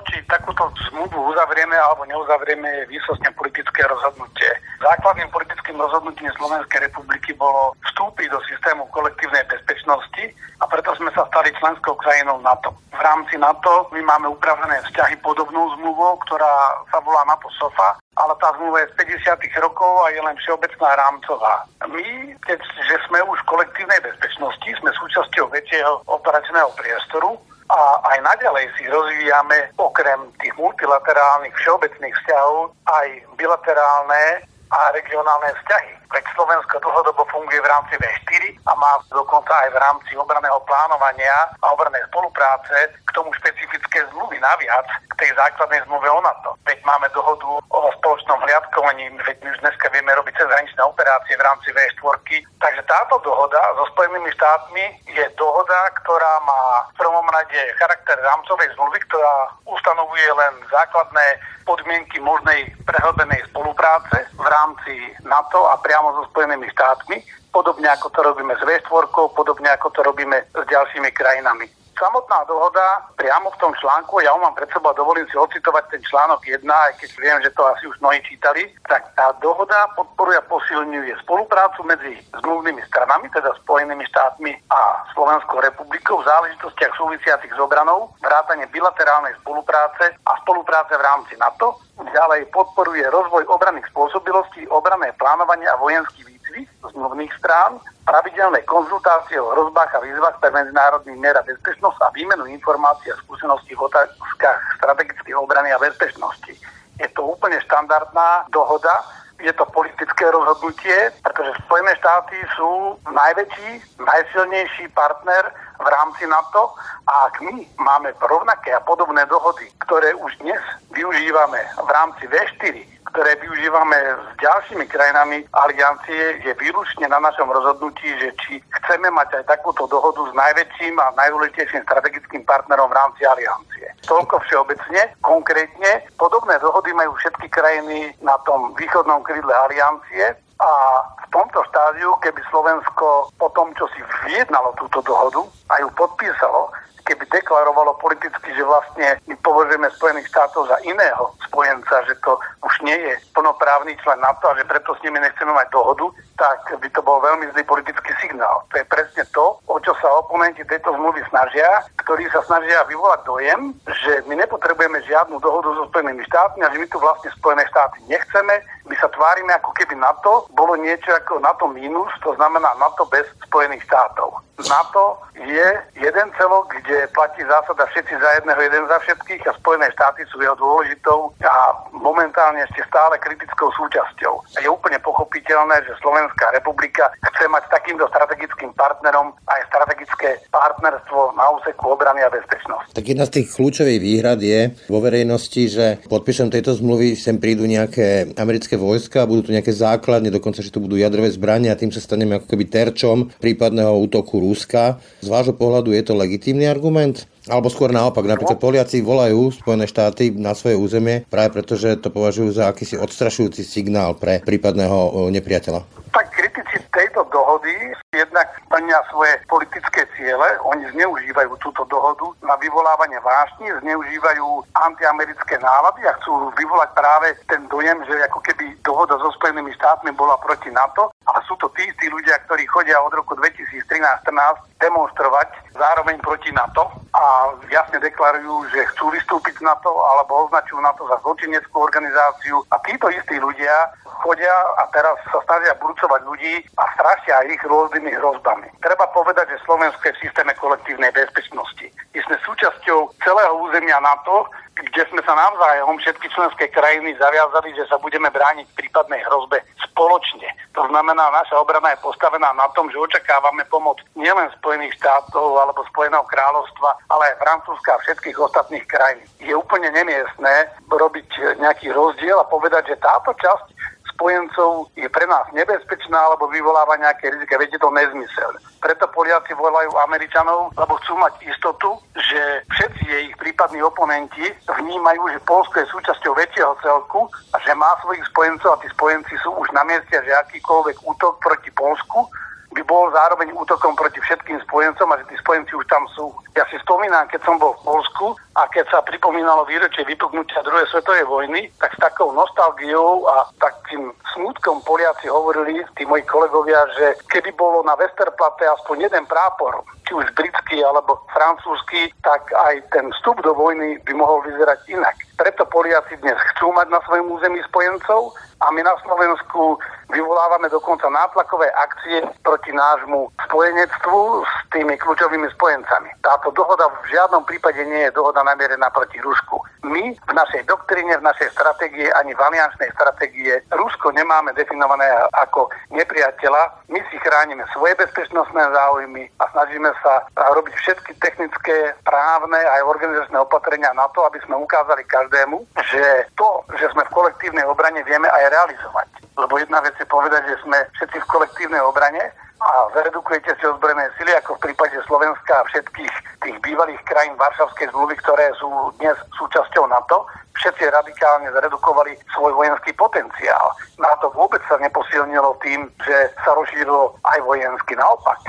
Či 0.05 0.21
takúto 0.29 0.69
zmluvu 0.89 1.33
uzavrieme 1.33 1.73
alebo 1.73 2.05
neuzavrieme, 2.05 2.65
je 2.65 2.91
výsostne 2.93 3.33
politické 3.33 3.81
rozhodnutie. 3.89 4.47
Základným 4.77 5.29
politickým 5.33 5.81
rozhodnutím 5.81 6.29
Slovenskej 6.37 6.85
republiky 6.85 7.33
bolo 7.33 7.73
vstúpiť 7.89 8.29
do 8.29 8.39
systému 8.45 8.85
kolektívnej 8.93 9.41
bezpečnosti 9.49 10.29
a 10.61 10.65
preto 10.69 10.93
sme 10.95 11.09
sa 11.17 11.25
stali 11.25 11.49
členskou 11.57 11.97
krajinou 11.97 12.37
NATO. 12.45 12.69
V 12.93 13.01
rámci 13.01 13.35
NATO 13.41 13.89
my 13.91 14.01
máme 14.05 14.29
upravené 14.29 14.77
vzťahy 14.87 15.17
podobnou 15.25 15.73
zmluvou, 15.79 16.21
ktorá 16.29 16.85
sa 16.93 17.01
volá 17.01 17.25
NATO 17.25 17.49
SOFA, 17.57 17.97
ale 18.15 18.33
tá 18.37 18.53
zmluva 18.55 18.85
je 18.85 18.91
z 18.93 19.25
50. 19.25 19.65
rokov 19.65 19.91
a 20.05 20.13
je 20.13 20.21
len 20.21 20.37
všeobecná 20.37 20.89
rámcová. 20.95 21.65
My, 21.89 22.05
keďže 22.45 22.95
sme 23.09 23.19
už 23.25 23.41
v 23.41 23.49
kolektívnej 23.51 23.99
bezpečnosti, 24.05 24.69
sme 24.79 24.91
súčasťou 24.95 25.49
väčšieho 25.49 26.07
operačného 26.07 26.69
priestoru 26.77 27.35
a 27.69 27.81
aj 28.13 28.17
naďalej 28.21 28.69
si 28.77 28.85
rozvíjame 28.85 29.73
okrem 29.81 30.29
tých 30.37 30.53
multilaterálnych 30.57 31.53
všeobecných 31.57 32.13
vzťahov 32.13 32.71
aj 32.85 33.07
bilaterálne 33.41 34.45
a 34.69 34.79
regionálne 34.93 35.49
vzťahy. 35.61 36.04
Veď 36.13 36.25
Slovensko 36.35 36.79
dlhodobo 36.79 37.25
funguje 37.31 37.61
v 37.61 37.69
rámci 37.69 37.95
V4 37.97 38.43
a 38.67 38.71
má 38.75 38.99
dokonca 39.09 39.53
aj 39.65 39.69
v 39.73 39.81
rámci 39.81 40.11
obraného 40.17 40.59
plánovania 40.67 41.35
a 41.63 41.65
obranej 41.71 42.03
spolupráce 42.11 42.91
k 43.05 43.09
tomu 43.15 43.31
špecifické 43.39 44.05
zmluvy 44.11 44.37
naviac 44.43 44.85
k 44.85 45.13
tej 45.23 45.31
základnej 45.39 45.79
zmluve 45.87 46.09
o 46.11 46.19
NATO. 46.19 46.59
Veď 46.67 46.83
máme 46.83 47.07
dohodu 47.15 47.47
o 47.71 47.79
spoločnom 48.01 48.43
hliadkovaní, 48.43 49.15
veď 49.23 49.37
my 49.41 49.49
už 49.55 49.59
dneska 49.63 49.87
vieme 49.95 50.11
robiť 50.11 50.35
cezhraničné 50.35 50.81
operácie 50.83 51.39
v 51.39 51.45
rámci 51.47 51.69
V4. 51.71 52.43
Takže 52.59 52.81
táto 52.83 53.15
dohoda 53.23 53.59
so 53.79 53.87
Spojenými 53.95 54.27
štátmi 54.35 54.83
je 55.15 55.25
dohoda, 55.39 55.79
ktorá 56.03 56.33
má 56.43 56.91
v 56.91 56.99
prvom 56.99 57.27
rade 57.31 57.59
charakter 57.79 58.19
rámcovej 58.19 58.75
zmluvy, 58.75 58.99
ktorá 59.07 59.55
ustanovuje 59.63 60.27
len 60.35 60.53
základné 60.67 61.39
podmienky 61.63 62.19
možnej 62.19 62.75
prehlbenej 62.83 63.41
spolupráce 63.49 64.27
v 64.35 64.45
rámci 64.45 64.93
NATO 65.23 65.65
a 65.71 65.79
priamo 65.79 65.94
so 66.03 66.23
Spojenými 66.31 66.67
štátmi, 66.69 67.23
podobne 67.51 67.87
ako 67.95 68.09
to 68.09 68.19
robíme 68.23 68.53
s 68.55 68.63
V4, 68.63 69.05
podobne 69.35 69.69
ako 69.71 69.87
to 69.95 70.03
robíme 70.03 70.37
s 70.51 70.63
ďalšími 70.67 71.09
krajinami. 71.11 71.84
Samotná 71.95 72.43
dohoda 72.43 73.07
priamo 73.15 73.47
v 73.55 73.59
tom 73.63 73.71
článku, 73.79 74.19
ja 74.19 74.35
ho 74.35 74.39
mám 74.43 74.51
pred 74.51 74.67
sebou 74.67 74.91
a 74.91 74.99
dovolím 74.99 75.23
si 75.31 75.39
ocitovať 75.39 75.95
ten 75.95 76.03
článok 76.03 76.43
1, 76.43 76.67
aj 76.67 76.93
keď 76.99 77.09
viem, 77.23 77.37
že 77.39 77.55
to 77.55 77.63
asi 77.71 77.87
už 77.87 77.95
mnohí 78.03 78.19
čítali, 78.27 78.67
tak 78.83 79.15
tá 79.15 79.31
dohoda 79.39 79.87
podporuje 79.95 80.35
a 80.35 80.43
posilňuje 80.43 81.15
spoluprácu 81.23 81.87
medzi 81.87 82.19
zmluvnými 82.35 82.83
stranami, 82.91 83.31
teda 83.31 83.55
Spojenými 83.63 84.03
štátmi 84.11 84.51
a 84.75 85.07
Slovenskou 85.15 85.63
republikou 85.63 86.19
v 86.19 86.27
záležitostiach 86.27 86.93
súvisiacich 86.99 87.55
s 87.55 87.59
obranou, 87.63 88.11
vrátane 88.19 88.67
bilaterálnej 88.75 89.31
spolupráce 89.39 90.19
a 90.27 90.31
spolupráce 90.43 90.99
v 90.99 91.05
rámci 91.07 91.39
NATO. 91.39 91.79
Ďalej 91.95 92.51
podporuje 92.51 93.07
rozvoj 93.07 93.47
obranných 93.47 93.87
spôsobilostí, 93.95 94.67
obranné 94.67 95.15
plánovanie 95.15 95.63
a 95.71 95.79
vojenský 95.79 96.34
výcvik 96.45 96.69
zmluvných 96.93 97.33
strán, 97.41 97.81
pravidelné 98.05 98.61
konzultácie 98.69 99.41
o 99.41 99.51
hrozbách 99.51 99.95
a 99.95 99.99
výzvach 99.99 100.37
pre 100.37 100.53
medzinárodný 100.53 101.17
mier 101.17 101.33
a 101.37 101.41
bezpečnosť 101.41 101.97
a 102.05 102.13
výmenu 102.13 102.45
informácií 102.45 103.11
a 103.11 103.19
skúseností 103.25 103.73
v 103.73 103.89
otázkach 103.89 104.59
strategickej 104.77 105.33
obrany 105.33 105.73
a 105.73 105.81
bezpečnosti. 105.81 106.53
Je 107.01 107.07
to 107.17 107.25
úplne 107.25 107.57
štandardná 107.65 108.45
dohoda, 108.53 109.03
je 109.43 109.51
to 109.51 109.67
politické 109.75 110.31
rozhodnutie, 110.31 111.11
pretože 111.19 111.59
Spojené 111.67 111.91
štáty 111.99 112.39
sú 112.55 112.95
najväčší, 113.03 113.99
najsilnejší 113.99 114.87
partner 114.95 115.51
v 115.75 115.87
rámci 115.91 116.23
NATO 116.23 116.71
a 117.03 117.27
ak 117.27 117.43
my 117.43 117.67
máme 117.75 118.15
rovnaké 118.23 118.71
a 118.71 118.79
podobné 118.79 119.27
dohody, 119.27 119.67
ktoré 119.83 120.15
už 120.15 120.39
dnes 120.39 120.61
využívame 120.95 121.59
v 121.75 121.89
rámci 121.91 122.23
V4, 122.31 122.94
ktoré 123.15 123.39
využívame 123.39 123.95
s 123.95 124.27
ďalšími 124.43 124.91
krajinami 124.91 125.47
aliancie, 125.55 126.43
je 126.43 126.51
výlučne 126.59 127.07
na 127.07 127.23
našom 127.23 127.47
rozhodnutí, 127.47 128.11
že 128.19 128.35
či 128.43 128.59
chceme 128.59 129.07
mať 129.07 129.39
aj 129.39 129.55
takúto 129.55 129.87
dohodu 129.87 130.19
s 130.27 130.35
najväčším 130.35 130.99
a 130.99 131.15
najdôležitejším 131.15 131.87
strategickým 131.87 132.43
partnerom 132.43 132.91
v 132.91 132.97
rámci 132.99 133.23
aliancie. 133.23 133.87
Toľko 134.03 134.43
všeobecne. 134.43 135.15
Konkrétne 135.23 136.03
podobné 136.19 136.59
dohody 136.59 136.91
majú 136.91 137.15
všetky 137.15 137.47
krajiny 137.47 138.11
na 138.19 138.35
tom 138.43 138.75
východnom 138.75 139.23
krídle 139.23 139.55
aliancie 139.63 140.35
a 140.59 140.71
v 141.19 141.25
tomto 141.35 141.59
štádiu, 141.67 142.15
keby 142.23 142.41
Slovensko 142.47 143.29
po 143.35 143.47
tom, 143.51 143.75
čo 143.75 143.87
si 143.91 143.99
vyjednalo 144.27 144.71
túto 144.79 145.03
dohodu 145.03 145.43
a 145.71 145.83
ju 145.83 145.89
podpísalo, 145.99 146.71
keby 147.05 147.21
deklarovalo 147.29 147.93
politicky, 148.01 148.49
že 148.55 148.65
vlastne 148.65 149.21
my 149.29 149.35
považujeme 149.45 149.87
Spojených 149.93 150.27
štátov 150.33 150.65
za 150.65 150.77
iného 150.81 151.29
spojenca, 151.45 152.01
že 152.09 152.17
to 152.25 152.33
už 152.65 152.73
nie 152.81 152.97
je 152.97 153.13
plnoprávny 153.37 153.93
člen 154.01 154.19
NATO 154.19 154.49
a 154.49 154.57
že 154.57 154.65
preto 154.65 154.97
s 154.97 155.03
nimi 155.05 155.21
nechceme 155.21 155.53
mať 155.53 155.69
dohodu, 155.69 156.09
tak 156.35 156.59
by 156.81 156.87
to 156.89 156.99
bol 157.05 157.21
veľmi 157.21 157.45
zlý 157.53 157.63
politický 157.63 158.11
signál. 158.19 158.65
To 158.73 158.81
je 158.81 158.85
presne 158.89 159.23
to, 159.31 159.55
o 159.69 159.77
čo 159.79 159.93
sa 160.01 160.09
oponenti 160.17 160.65
tejto 160.65 160.91
zmluvy 160.97 161.21
snažia, 161.29 161.85
ktorí 162.01 162.25
sa 162.33 162.41
snažia 162.43 162.83
vyvolať 162.89 163.21
dojem, 163.23 163.71
že 163.85 164.25
my 164.25 164.35
nepotrebujeme 164.41 164.99
žiadnu 165.05 165.37
dohodu 165.39 165.77
so 165.77 165.85
Spojenými 165.93 166.25
štátmi 166.25 166.65
a 166.65 166.71
že 166.73 166.81
my 166.81 166.87
tu 166.89 166.97
vlastne 166.97 167.29
Spojené 167.37 167.63
štáty 167.69 168.01
nechceme. 168.09 168.65
My 168.85 168.95
sa 169.01 169.09
tvárime, 169.09 169.49
ako 169.57 169.73
keby 169.73 169.97
NATO 169.97 170.45
bolo 170.53 170.77
niečo 170.77 171.09
ako 171.09 171.41
NATO 171.41 171.65
mínus, 171.65 172.13
to 172.21 172.37
znamená 172.37 172.69
NATO 172.77 173.09
bez 173.09 173.25
Spojených 173.49 173.81
štátov. 173.89 174.45
NATO 174.55 175.19
je 175.35 175.67
jeden 175.99 176.27
celok, 176.39 176.71
kde 176.71 177.11
platí 177.11 177.43
zásada 177.43 177.83
všetci 177.91 178.15
za 178.15 178.29
jedného, 178.39 178.59
jeden 178.63 178.87
za 178.87 178.97
všetkých 179.03 179.43
a 179.51 179.57
Spojené 179.59 179.91
štáty 179.91 180.23
sú 180.31 180.39
jeho 180.39 180.55
dôležitou 180.55 181.35
a 181.43 181.75
momentálne 181.91 182.63
ešte 182.63 182.87
stále 182.87 183.19
kritickou 183.19 183.67
súčasťou. 183.75 184.63
Je 184.63 184.71
úplne 184.71 184.95
pochopiteľné, 185.03 185.83
že 185.83 185.99
Slovenská 185.99 186.55
republika 186.55 187.11
chce 187.19 187.51
mať 187.51 187.67
takýmto 187.67 188.07
strategickým 188.07 188.71
partnerom 188.79 189.35
aj 189.43 189.59
strategické 189.67 190.39
partnerstvo 190.55 191.35
na 191.35 191.51
úseku 191.59 191.91
obrany 191.91 192.23
a 192.23 192.31
bezpečnosti. 192.31 192.95
Tak 192.95 193.03
jedna 193.03 193.27
z 193.27 193.43
tých 193.43 193.51
kľúčových 193.59 193.99
výhrad 193.99 194.39
je 194.39 194.71
vo 194.87 195.03
verejnosti, 195.03 195.63
že 195.67 195.99
podpíšem 196.07 196.47
tejto 196.47 196.79
zmluvy 196.79 197.19
sem 197.19 197.35
prídu 197.43 197.67
nejaké 197.67 198.31
americké 198.39 198.74
vojska, 198.79 199.27
budú 199.27 199.47
tu 199.47 199.51
nejaké 199.51 199.73
základne, 199.73 200.31
dokonca, 200.31 200.63
že 200.63 200.71
tu 200.71 200.79
budú 200.79 200.95
jadrové 200.99 201.31
zbrania 201.31 201.73
a 201.73 201.79
tým 201.79 201.91
sa 201.91 202.03
staneme 202.03 202.39
ako 202.39 202.47
keby 202.51 202.63
terčom 202.67 203.31
prípadného 203.39 203.91
útoku 204.03 204.39
Ruska. 204.39 204.99
Z 205.23 205.27
vášho 205.27 205.55
pohľadu 205.57 205.95
je 205.95 206.03
to 206.03 206.13
legitímny 206.13 206.67
argument? 206.69 207.27
Alebo 207.45 207.69
skôr 207.69 207.93
naopak, 207.93 208.25
napríklad 208.25 208.57
Poliaci 208.57 209.05
volajú 209.05 209.53
Spojené 209.53 209.85
štáty 209.85 210.33
na 210.33 210.57
svoje 210.57 210.81
územie 210.81 211.29
práve 211.29 211.53
preto, 211.53 211.77
že 211.77 211.93
to 212.01 212.09
považujú 212.09 212.57
za 212.57 212.73
akýsi 212.73 212.97
odstrašujúci 212.97 213.61
signál 213.61 214.17
pre 214.17 214.41
prípadného 214.41 215.29
nepriateľa. 215.29 215.85
Tak 216.09 216.25
kritici 216.33 216.81
tejto 216.89 217.21
dohody 217.29 217.93
jednak 218.19 218.47
plnia 218.67 218.99
svoje 219.11 219.39
politické 219.47 220.03
ciele. 220.17 220.59
Oni 220.67 220.83
zneužívajú 220.91 221.55
túto 221.63 221.87
dohodu 221.87 222.27
na 222.43 222.55
vyvolávanie 222.59 223.19
vášni, 223.23 223.71
zneužívajú 223.79 224.67
antiamerické 224.75 225.55
nálady 225.59 226.03
a 226.07 226.15
chcú 226.19 226.51
vyvolať 226.59 226.89
práve 226.91 227.27
ten 227.47 227.63
dojem, 227.71 227.99
že 228.03 228.27
ako 228.27 228.39
keby 228.43 228.75
dohoda 228.83 229.15
so 229.19 229.31
Spojenými 229.39 229.71
štátmi 229.79 230.11
bola 230.15 230.35
proti 230.43 230.71
NATO. 230.71 231.14
Ale 231.25 231.39
sú 231.49 231.57
to 231.57 231.69
tí 231.73 231.89
istí 231.89 232.05
ľudia, 232.09 232.37
ktorí 232.45 232.69
chodia 232.69 233.01
od 233.01 233.13
roku 233.13 233.33
2013-14 233.33 234.29
demonstrovať 234.77 235.49
zároveň 235.73 236.21
proti 236.21 236.53
NATO 236.53 236.85
a 237.17 237.49
jasne 237.73 237.97
deklarujú, 237.97 238.69
že 238.69 238.85
chcú 238.93 239.09
vystúpiť 239.09 239.57
z 239.57 239.65
NATO 239.65 239.89
alebo 239.89 240.45
označujú 240.45 240.79
NATO 240.83 241.07
za 241.09 241.17
zločineckú 241.25 241.75
organizáciu. 241.81 242.61
A 242.69 242.77
títo 242.85 243.09
istí 243.09 243.41
ľudia 243.41 243.89
chodia 244.21 244.53
a 244.79 244.87
teraz 244.93 245.17
sa 245.31 245.39
snažia 245.43 245.73
burcovať 245.81 246.21
ľudí 246.25 246.53
a 246.77 246.83
strašia 246.93 247.45
ich 247.49 247.61
rôznymi 247.65 248.11
hrozbami. 248.21 248.67
Treba 248.81 249.09
povedať, 249.11 249.53
že 249.53 249.63
Slovensko 249.65 250.01
je 250.05 250.15
v 250.17 250.23
systéme 250.29 250.53
kolektívnej 250.57 251.11
bezpečnosti. 251.11 251.87
My 252.13 252.19
sme 252.23 252.37
súčasťou 252.45 253.11
celého 253.21 253.53
územia 253.65 253.99
NATO, 253.99 254.47
kde 254.75 255.07
sme 255.07 255.23
sa 255.23 255.31
navzájom 255.31 255.95
všetky 256.03 256.27
členské 256.35 256.67
krajiny 256.67 257.15
zaviazali, 257.15 257.71
že 257.79 257.87
sa 257.87 257.95
budeme 257.95 258.27
brániť 258.27 258.67
prípadnej 258.75 259.23
hrozbe 259.23 259.63
spoločne. 259.79 260.51
To 260.75 260.83
znamená, 260.91 261.31
naša 261.31 261.55
obrana 261.63 261.95
je 261.95 262.03
postavená 262.03 262.51
na 262.51 262.67
tom, 262.75 262.91
že 262.91 262.99
očakávame 262.99 263.63
pomoc 263.71 264.03
nielen 264.19 264.51
Spojených 264.59 264.99
štátov 264.99 265.55
alebo 265.55 265.87
Spojeného 265.95 266.27
kráľovstva, 266.27 266.89
ale 267.07 267.23
aj 267.31 267.39
Francúzska 267.39 267.95
a 267.95 268.01
všetkých 268.03 268.35
ostatných 268.35 268.85
krajín. 268.91 269.23
Je 269.39 269.55
úplne 269.55 269.87
nemiestné 269.95 270.67
robiť 270.91 271.59
nejaký 271.63 271.95
rozdiel 271.95 272.35
a 272.35 272.51
povedať, 272.51 272.91
že 272.91 272.99
táto 272.99 273.31
časť 273.31 273.74
spojencov 274.15 274.89
je 274.95 275.05
pre 275.11 275.27
nás 275.27 275.43
nebezpečná 275.51 276.15
alebo 276.15 276.47
vyvoláva 276.47 276.95
nejaké 276.95 277.29
rizika. 277.35 277.59
Viete, 277.59 277.75
to 277.75 277.91
nezmysel. 277.91 278.55
Preto 278.79 279.05
Poliaci 279.11 279.51
volajú 279.53 279.91
Američanov, 280.07 280.71
lebo 280.79 280.95
chcú 281.03 281.19
mať 281.19 281.35
istotu, 281.43 281.99
že 282.15 282.63
všetci 282.71 283.03
jej 283.03 283.25
prípadní 283.35 283.83
oponenti 283.83 284.47
vnímajú, 284.65 285.21
že 285.35 285.43
Polsko 285.43 285.83
je 285.83 285.91
súčasťou 285.91 286.33
väčšieho 286.33 286.73
celku 286.79 287.27
a 287.51 287.57
že 287.59 287.75
má 287.75 287.91
svojich 288.01 288.23
spojencov 288.31 288.79
a 288.79 288.81
tí 288.81 288.87
spojenci 288.95 289.35
sú 289.43 289.51
už 289.59 289.67
na 289.75 289.83
mieste, 289.83 290.15
že 290.15 290.31
akýkoľvek 290.47 290.97
útok 291.03 291.43
proti 291.43 291.69
Polsku 291.75 292.31
by 292.75 292.83
bol 292.83 293.07
zároveň 293.15 293.55
útokom 293.55 293.95
proti 293.95 294.19
všetkým 294.19 294.59
spojencom 294.67 295.07
a 295.11 295.19
že 295.23 295.31
tí 295.31 295.35
spojenci 295.39 295.71
už 295.79 295.87
tam 295.87 296.03
sú. 296.11 296.35
Ja 296.59 296.67
si 296.67 296.75
spomínam, 296.83 297.23
keď 297.31 297.47
som 297.47 297.55
bol 297.55 297.71
v 297.79 297.83
Polsku, 297.87 298.35
A 298.55 298.71
keď 298.71 298.87
sa 298.87 299.03
pripomínalo 299.03 299.67
výročie 299.67 300.07
vypuknutia 300.07 300.63
druhej 300.63 300.87
svetovej 300.87 301.27
vojny, 301.27 301.67
tak 301.75 301.91
s 301.91 301.99
takou 301.99 302.31
nostalgiou 302.31 303.27
a 303.27 303.51
takým 303.59 304.15
smutkom 304.31 304.79
Poliaci 304.87 305.27
hovorili, 305.27 305.83
tí 305.99 306.07
moji 306.07 306.23
kolegovia, 306.23 306.87
že 306.95 307.19
keby 307.27 307.51
bolo 307.59 307.83
na 307.83 307.99
Westerplatte 307.99 308.63
aspoň 308.79 309.11
jeden 309.11 309.27
prápor, 309.27 309.83
či 310.07 310.15
už 310.15 310.31
britský 310.39 310.79
alebo 310.87 311.19
francúzsky, 311.35 312.15
tak 312.23 312.47
aj 312.55 312.79
ten 312.95 313.11
vstup 313.19 313.43
do 313.43 313.51
vojny 313.51 313.99
by 314.07 314.13
mohol 314.15 314.39
vyzerať 314.47 314.87
inak. 314.87 315.19
Preto 315.35 315.67
Poliaci 315.67 316.15
dnes 316.23 316.39
chcú 316.55 316.71
mať 316.71 316.87
na 316.95 317.03
svojom 317.03 317.35
území 317.35 317.59
spojencov 317.67 318.31
a 318.63 318.71
my 318.71 318.87
na 318.87 318.95
Slovensku 319.03 319.75
vyvolávame 320.13 320.71
dokonca 320.71 321.09
nátlakové 321.11 321.67
akcie 321.75 322.23
proti 322.45 322.71
nášmu 322.71 323.33
spojenectvu 323.49 324.19
s 324.45 324.53
tými 324.71 324.95
kľúčovými 324.95 325.49
spojencami. 325.57 326.09
Táto 326.21 326.53
dohoda 326.55 326.87
v 327.03 327.11
žiadnom 327.11 327.43
prípade 327.43 327.81
nie 327.83 328.07
je 328.07 328.15
dohoda 328.15 328.44
namierená 328.45 328.93
proti 328.93 329.17
Rusku. 329.19 329.57
My 329.81 330.13
v 330.13 330.33
našej 330.33 330.69
doktríne, 330.69 331.17
v 331.17 331.27
našej 331.27 331.49
stratégie 331.57 332.09
ani 332.13 332.37
v 332.37 332.41
aliančnej 332.41 332.89
stratégie 332.93 333.61
Rusko 333.73 334.13
nemáme 334.13 334.53
definované 334.53 335.05
ako 335.33 335.69
nepriateľa. 335.89 336.89
My 336.89 337.01
si 337.09 337.17
chránime 337.21 337.65
svoje 337.73 337.97
bezpečnostné 337.97 338.61
záujmy 338.61 339.29
a 339.41 339.45
snažíme 339.53 339.89
sa 340.05 340.25
robiť 340.37 340.73
všetky 340.77 341.11
technické, 341.17 341.93
právne 342.05 342.57
aj 342.57 342.85
organizačné 342.85 343.37
opatrenia 343.41 343.89
na 343.97 344.05
to, 344.13 344.21
aby 344.29 344.37
sme 344.45 344.61
ukázali 344.61 345.01
každému, 345.09 345.65
že 345.89 346.29
to, 346.37 346.49
že 346.77 346.89
sme 346.93 347.01
v 347.05 347.15
kolektívnej 347.15 347.65
obrane, 347.65 348.05
vieme 348.05 348.29
aj 348.29 348.53
realizovať. 348.53 349.09
Lebo 349.35 349.59
jedna 349.59 349.83
vec 349.83 349.93
je 349.99 350.07
povedať, 350.07 350.47
že 350.47 350.61
sme 350.63 350.79
všetci 350.95 351.17
v 351.19 351.29
kolektívnej 351.29 351.81
obrane 351.83 352.23
a 352.61 352.87
zredukujete 352.95 353.51
si 353.59 353.63
ozbrojené 353.67 354.07
sily, 354.15 354.31
ako 354.39 354.55
v 354.55 354.71
prípade 354.71 354.95
Slovenska 355.03 355.53
a 355.59 355.67
všetkých 355.67 356.13
tých 356.39 356.57
bývalých 356.63 357.01
krajín 357.03 357.35
Varšavskej 357.35 357.91
zmluvy, 357.91 358.15
ktoré 358.23 358.47
sú 358.55 358.69
dnes 359.01 359.17
súčasťou 359.35 359.85
NATO, 359.91 360.23
všetci 360.55 360.87
radikálne 360.87 361.51
zredukovali 361.51 362.15
svoj 362.31 362.55
vojenský 362.55 362.95
potenciál. 362.95 363.75
NATO 363.99 364.31
vôbec 364.31 364.63
sa 364.71 364.79
neposilnilo 364.79 365.59
tým, 365.59 365.91
že 366.07 366.31
sa 366.47 366.55
rozšírilo 366.55 367.19
aj 367.27 367.39
vojensky. 367.43 367.99
Naopak, 367.99 368.39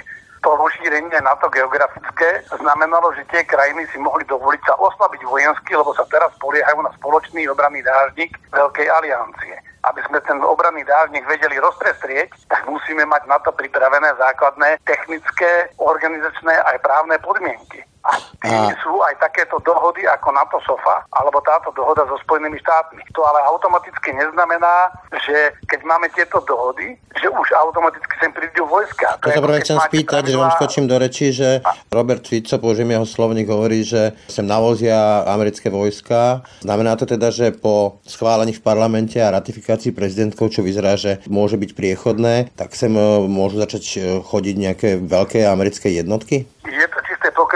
to 0.47 0.55
rozšírenie 0.55 1.19
NATO 1.27 1.51
geografické 1.51 2.47
znamenalo, 2.55 3.11
že 3.19 3.27
tie 3.35 3.43
krajiny 3.43 3.83
si 3.91 3.99
mohli 3.99 4.23
dovoliť 4.31 4.63
sa 4.63 4.79
oslabiť 4.79 5.27
vojensky, 5.27 5.75
lebo 5.75 5.91
sa 5.99 6.07
teraz 6.07 6.31
poliehajú 6.39 6.79
na 6.87 6.95
spoločný 7.03 7.51
obranný 7.51 7.83
dážnik 7.83 8.39
Veľkej 8.55 8.87
aliancie 8.87 9.59
aby 9.87 10.01
sme 10.07 10.19
ten 10.27 10.43
obranný 10.43 10.83
dávnik 10.83 11.23
vedeli 11.27 11.63
rozprestrieť, 11.63 12.51
tak 12.51 12.67
musíme 12.67 13.07
mať 13.07 13.23
na 13.31 13.39
to 13.39 13.55
pripravené 13.55 14.19
základné 14.19 14.83
technické, 14.83 15.71
organizačné 15.79 16.55
aj 16.75 16.83
právne 16.83 17.17
podmienky. 17.23 17.87
A 18.07 18.71
sú 18.79 18.95
aj 19.03 19.19
takéto 19.19 19.59
dohody 19.67 20.07
ako 20.07 20.31
NATO 20.31 20.63
SOFA, 20.63 21.03
alebo 21.11 21.43
táto 21.43 21.75
dohoda 21.75 22.07
so 22.07 22.15
Spojenými 22.23 22.55
štátmi. 22.63 23.03
To 23.19 23.27
ale 23.27 23.43
automaticky 23.51 24.15
neznamená, 24.15 24.95
že 25.27 25.51
keď 25.67 25.81
máme 25.83 26.07
tieto 26.15 26.39
dohody, 26.47 26.95
že 27.19 27.27
už 27.27 27.49
automaticky 27.59 28.15
sem 28.23 28.31
prídu 28.31 28.63
vojska. 28.71 29.19
To, 29.19 29.27
to 29.27 29.35
sa 29.35 29.43
práve 29.43 29.67
chcem 29.67 29.79
spýtať, 29.83 30.23
že 30.31 30.39
vám 30.39 30.55
skočím 30.55 30.87
do 30.87 30.97
rečí, 31.03 31.35
že 31.35 31.59
a... 31.67 31.75
Robert 31.91 32.23
Fico, 32.23 32.55
použijem 32.63 32.95
jeho 32.95 33.07
slovník, 33.09 33.51
hovorí, 33.51 33.83
že 33.83 34.15
sem 34.31 34.47
navozia 34.47 35.27
americké 35.27 35.67
vojska. 35.67 36.47
Znamená 36.63 36.95
to 36.95 37.11
teda, 37.11 37.35
že 37.35 37.51
po 37.51 37.99
schválení 38.07 38.55
v 38.55 38.63
parlamente 38.63 39.19
a 39.19 39.35
ratifikácii 39.35 39.91
prezidentkou, 39.91 40.47
čo 40.47 40.63
vyzerá, 40.63 40.95
že 40.95 41.19
môže 41.27 41.59
byť 41.59 41.75
priechodné, 41.75 42.55
tak 42.55 42.79
sem 42.79 42.95
e, 42.95 43.27
môžu 43.27 43.59
začať 43.59 43.85
e, 43.97 43.99
chodiť 44.23 44.55
nejaké 44.55 44.89
veľké 45.03 45.43
americké 45.51 45.91
jednotky? 45.91 46.47
Je 46.63 46.87
to 46.93 46.99
čisté 47.09 47.33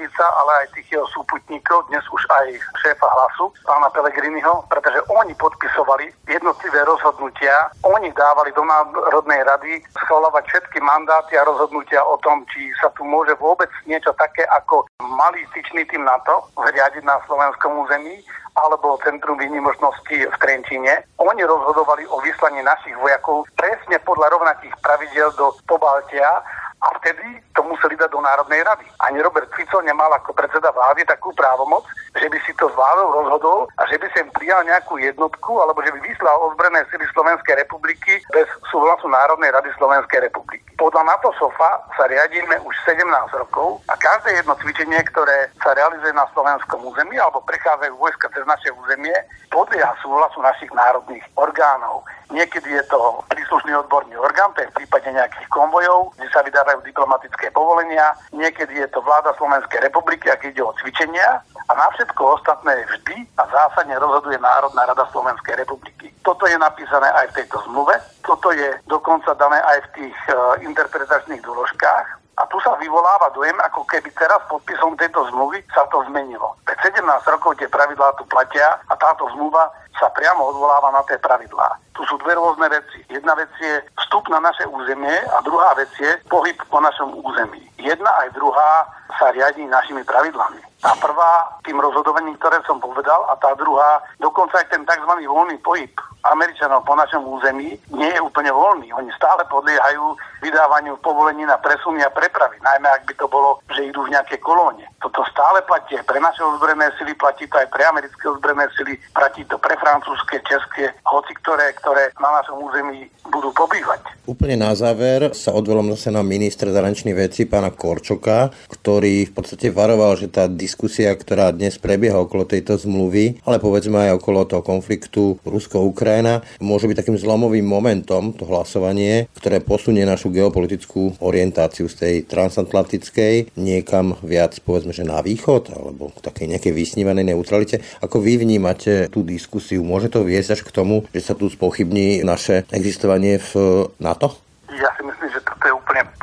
Fica, 0.00 0.24
ale 0.40 0.64
aj 0.64 0.72
tých 0.72 0.96
jeho 0.96 1.04
súputníkov, 1.12 1.84
dnes 1.92 2.00
už 2.08 2.24
aj 2.32 2.56
šéfa 2.80 3.04
hlasu, 3.04 3.52
pána 3.68 3.92
Pelegriniho, 3.92 4.64
pretože 4.72 4.96
oni 5.12 5.36
podpisovali 5.36 6.08
jednotlivé 6.24 6.88
rozhodnutia, 6.88 7.68
oni 7.84 8.08
dávali 8.16 8.48
do 8.56 8.64
Národnej 8.64 9.44
rady 9.44 9.84
schvalovať 10.00 10.48
všetky 10.48 10.80
mandáty 10.80 11.36
a 11.36 11.44
rozhodnutia 11.44 12.00
o 12.00 12.16
tom, 12.24 12.48
či 12.48 12.72
sa 12.80 12.88
tu 12.96 13.04
môže 13.04 13.36
vôbec 13.36 13.68
niečo 13.84 14.16
také 14.16 14.48
ako 14.48 14.88
malý 15.04 15.44
styčný 15.52 15.84
tým 15.84 16.08
NATO 16.08 16.48
zriadiť 16.56 17.04
na 17.04 17.20
slovenskom 17.28 17.84
území, 17.84 18.24
alebo 18.56 18.98
Centrum 19.04 19.36
výnimožnosti 19.36 20.16
v 20.26 20.36
Trenčine. 20.40 21.04
Oni 21.20 21.44
rozhodovali 21.44 22.08
o 22.08 22.18
vyslaní 22.24 22.64
našich 22.64 22.96
vojakov 22.98 23.46
presne 23.54 24.00
podľa 24.02 24.32
rovnakých 24.32 24.74
pravidel 24.80 25.28
do 25.36 25.54
Pobaltia 25.68 26.40
a 26.80 26.86
vtedy 26.96 27.44
to 27.52 27.60
museli 27.68 27.92
dať 27.96 28.08
do 28.08 28.24
Národnej 28.24 28.64
rady. 28.64 28.88
Ani 29.04 29.20
Robert 29.20 29.52
Fico 29.52 29.84
nemal 29.84 30.08
ako 30.16 30.32
predseda 30.32 30.72
vlády 30.72 31.04
takú 31.04 31.28
právomoc, 31.36 31.84
že 32.16 32.26
by 32.26 32.38
si 32.48 32.56
to 32.56 32.72
s 32.72 32.74
vládou 32.74 33.12
rozhodol 33.12 33.58
a 33.76 33.84
že 33.86 34.00
by 34.00 34.08
sem 34.16 34.26
prijal 34.32 34.64
nejakú 34.64 34.96
jednotku 34.96 35.60
alebo 35.60 35.84
že 35.84 35.92
by 35.92 36.00
vyslal 36.00 36.40
ozbrojené 36.48 36.80
sily 36.88 37.04
Slovenskej 37.12 37.60
republiky 37.60 38.24
bez 38.32 38.48
súhlasu 38.72 39.06
Národnej 39.12 39.52
rady 39.52 39.68
Slovenskej 39.76 40.24
republiky. 40.24 40.64
Podľa 40.80 41.04
NATO 41.04 41.28
SOFA 41.36 41.84
sa 41.92 42.08
riadíme 42.08 42.56
už 42.64 42.74
17 42.88 43.04
rokov 43.36 43.84
a 43.92 43.94
každé 44.00 44.40
jedno 44.40 44.56
cvičenie, 44.56 45.04
ktoré 45.12 45.52
sa 45.60 45.76
realizuje 45.76 46.16
na 46.16 46.24
slovenskom 46.32 46.80
území 46.88 47.20
alebo 47.20 47.44
prechádzajú 47.44 47.92
vojska 48.00 48.32
cez 48.32 48.48
naše 48.48 48.72
územie, 48.72 49.12
podlieha 49.52 49.92
súhlasu 50.00 50.40
našich 50.40 50.72
národných 50.72 51.20
orgánov. 51.36 52.08
Niekedy 52.30 52.70
je 52.78 52.84
to 52.86 53.20
príslušný 53.26 53.74
odborný 53.74 54.14
orgán, 54.14 54.54
to 54.54 54.62
je 54.62 54.70
v 54.70 54.76
prípade 54.82 55.10
nejakých 55.10 55.50
konvojov, 55.50 56.14
kde 56.14 56.30
sa 56.30 56.46
vydávajú 56.70 56.86
diplomatické 56.86 57.50
povolenia. 57.50 58.14
Niekedy 58.30 58.78
je 58.78 58.88
to 58.94 59.02
vláda 59.02 59.34
Slovenskej 59.34 59.82
republiky, 59.82 60.30
ak 60.30 60.46
ide 60.46 60.62
o 60.62 60.70
cvičenia. 60.78 61.42
A 61.66 61.72
na 61.74 61.86
všetko 61.98 62.38
ostatné 62.38 62.86
vždy 62.86 63.26
a 63.38 63.42
zásadne 63.50 63.98
rozhoduje 63.98 64.38
Národná 64.38 64.86
rada 64.86 65.02
Slovenskej 65.10 65.58
republiky. 65.58 66.14
Toto 66.22 66.46
je 66.46 66.54
napísané 66.58 67.10
aj 67.10 67.34
v 67.34 67.36
tejto 67.42 67.58
zmluve. 67.66 67.98
Toto 68.22 68.54
je 68.54 68.70
dokonca 68.86 69.34
dané 69.34 69.58
aj 69.58 69.78
v 69.82 69.88
tých 69.98 70.18
uh, 70.30 70.54
interpretačných 70.62 71.42
doložkách. 71.42 72.19
A 72.40 72.48
tu 72.48 72.56
sa 72.64 72.72
vyvoláva 72.80 73.28
dojem, 73.36 73.54
ako 73.60 73.84
keby 73.84 74.08
teraz 74.16 74.40
podpisom 74.48 74.96
tejto 74.96 75.28
zmluvy 75.28 75.60
sa 75.76 75.84
to 75.92 76.00
zmenilo. 76.08 76.56
17 76.80 77.04
rokov 77.04 77.60
tie 77.60 77.68
pravidlá 77.68 78.16
tu 78.16 78.24
platia 78.24 78.80
a 78.88 78.94
táto 78.96 79.28
zmluva 79.36 79.68
sa 80.00 80.08
priamo 80.16 80.48
odvoláva 80.48 80.88
na 80.96 81.04
tie 81.04 81.20
pravidlá. 81.20 81.76
Tu 81.92 82.00
sú 82.08 82.16
dve 82.24 82.32
rôzne 82.32 82.72
veci. 82.72 83.04
Jedna 83.12 83.36
vec 83.36 83.52
je 83.60 83.84
vstup 84.00 84.32
na 84.32 84.40
naše 84.40 84.64
územie 84.64 85.12
a 85.12 85.44
druhá 85.44 85.76
vec 85.76 85.92
je 86.00 86.16
pohyb 86.32 86.56
po 86.72 86.80
našom 86.80 87.20
území. 87.20 87.60
Jedna 87.76 88.08
aj 88.24 88.32
druhá 88.32 88.88
sa 89.20 89.28
riadi 89.36 89.68
našimi 89.68 90.00
pravidlami. 90.08 90.69
Tá 90.80 90.96
prvá 90.96 91.60
tým 91.60 91.76
rozhodovaním, 91.76 92.40
ktoré 92.40 92.56
som 92.64 92.80
povedal, 92.80 93.28
a 93.28 93.36
tá 93.36 93.52
druhá, 93.52 94.00
dokonca 94.16 94.56
aj 94.56 94.72
ten 94.72 94.82
tzv. 94.88 95.12
voľný 95.28 95.60
pohyb 95.60 95.92
Američanov 96.24 96.84
po 96.84 96.92
našom 96.96 97.24
území 97.24 97.76
nie 97.96 98.10
je 98.12 98.20
úplne 98.20 98.52
voľný. 98.52 98.92
Oni 98.92 99.08
stále 99.16 99.40
podliehajú 99.48 100.16
vydávaniu 100.44 101.00
povolení 101.00 101.48
na 101.48 101.56
presuny 101.56 102.04
a 102.04 102.12
prepravy, 102.12 102.60
najmä 102.60 102.88
ak 102.92 103.08
by 103.08 103.14
to 103.16 103.26
bolo, 103.28 103.60
že 103.72 103.88
idú 103.88 104.04
v 104.04 104.12
nejaké 104.12 104.36
kolóne. 104.40 104.84
Toto 105.00 105.24
stále 105.32 105.64
platí 105.64 105.96
pre 106.04 106.20
naše 106.20 106.44
ozbrojené 106.44 106.92
sily, 107.00 107.16
platí 107.16 107.48
to 107.48 107.56
aj 107.56 107.68
pre 107.72 107.84
americké 107.88 108.24
ozbrojené 108.28 108.68
sily, 108.76 109.00
platí 109.16 109.44
to 109.48 109.56
pre 109.56 109.72
francúzske, 109.80 110.44
české, 110.44 110.92
hoci 111.08 111.32
ktoré, 111.40 111.72
ktoré 111.80 112.12
na 112.20 112.36
našom 112.40 112.60
území 112.68 113.08
budú 113.32 113.48
pobývať. 113.56 114.04
Úplne 114.28 114.60
na 114.60 114.76
záver 114.76 115.32
sa 115.32 115.56
odvolám 115.56 115.96
zase 115.96 116.12
na 116.12 116.20
ministra 116.20 116.68
zahraničných 116.68 117.16
vecí 117.16 117.48
pána 117.48 117.72
Korčoka, 117.72 118.52
ktorý 118.80 119.28
v 119.28 119.32
podstate 119.36 119.68
varoval, 119.68 120.16
že 120.16 120.32
tá 120.32 120.48
diskusia, 120.48 121.12
ktorá 121.12 121.52
dnes 121.52 121.76
prebieha 121.76 122.16
okolo 122.16 122.48
tejto 122.48 122.80
zmluvy, 122.80 123.44
ale 123.44 123.60
povedzme 123.60 124.08
aj 124.08 124.16
okolo 124.16 124.48
toho 124.48 124.64
konfliktu 124.64 125.36
Rusko-Ukrajina, 125.44 126.40
môže 126.64 126.88
byť 126.88 126.96
takým 127.04 127.20
zlomovým 127.20 127.68
momentom, 127.68 128.32
to 128.32 128.48
hlasovanie, 128.48 129.28
ktoré 129.36 129.60
posunie 129.60 130.08
našu 130.08 130.32
geopolitickú 130.32 131.20
orientáciu 131.20 131.92
z 131.92 131.94
tej 132.00 132.14
transatlantickej 132.24 133.52
niekam 133.60 134.16
viac, 134.24 134.56
povedzme, 134.64 134.96
že 134.96 135.04
na 135.04 135.20
východ, 135.20 135.76
alebo 135.76 136.08
k 136.16 136.24
takej 136.24 136.56
nejakej 136.56 136.72
vysnívanej 136.72 137.36
neutralite. 137.36 137.84
Ako 138.00 138.24
vy 138.24 138.40
vnímate 138.40 139.12
tú 139.12 139.20
diskusiu? 139.20 139.84
Môže 139.84 140.08
to 140.08 140.24
viesť 140.24 140.56
až 140.56 140.60
k 140.64 140.72
tomu, 140.72 141.04
že 141.12 141.20
sa 141.20 141.36
tu 141.36 141.52
spochybní 141.52 142.24
naše 142.24 142.64
existovanie 142.72 143.36
v 143.36 143.52
NATO? 144.00 144.32
Ja 144.70 144.88
si 144.94 145.02
myslím, 145.02 145.28
že 145.34 145.42
toto 145.42 145.64
je 145.66 145.74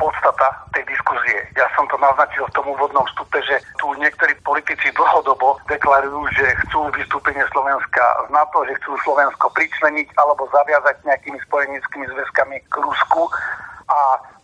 podstata 0.08 0.48
tej 0.72 0.88
diskuzie. 0.88 1.36
Ja 1.52 1.68
som 1.76 1.84
to 1.92 2.00
naznačil 2.00 2.48
v 2.48 2.54
tom 2.56 2.64
úvodnom 2.72 3.04
vstupe, 3.12 3.44
že 3.44 3.60
tu 3.76 3.92
niektorí 4.00 4.32
politici 4.40 4.88
dlhodobo 4.96 5.60
deklarujú, 5.68 6.24
že 6.32 6.48
chcú 6.64 6.88
vystúpenie 6.96 7.44
Slovenska 7.52 8.00
z 8.24 8.28
NATO, 8.32 8.64
že 8.64 8.72
chcú 8.80 8.96
Slovensko 9.04 9.52
pričleniť 9.52 10.08
alebo 10.16 10.48
zaviazať 10.48 11.04
nejakými 11.04 11.36
spojenickými 11.44 12.08
zväzkami 12.08 12.56
k 12.72 12.74
Rusku. 12.80 13.28
A 13.92 13.98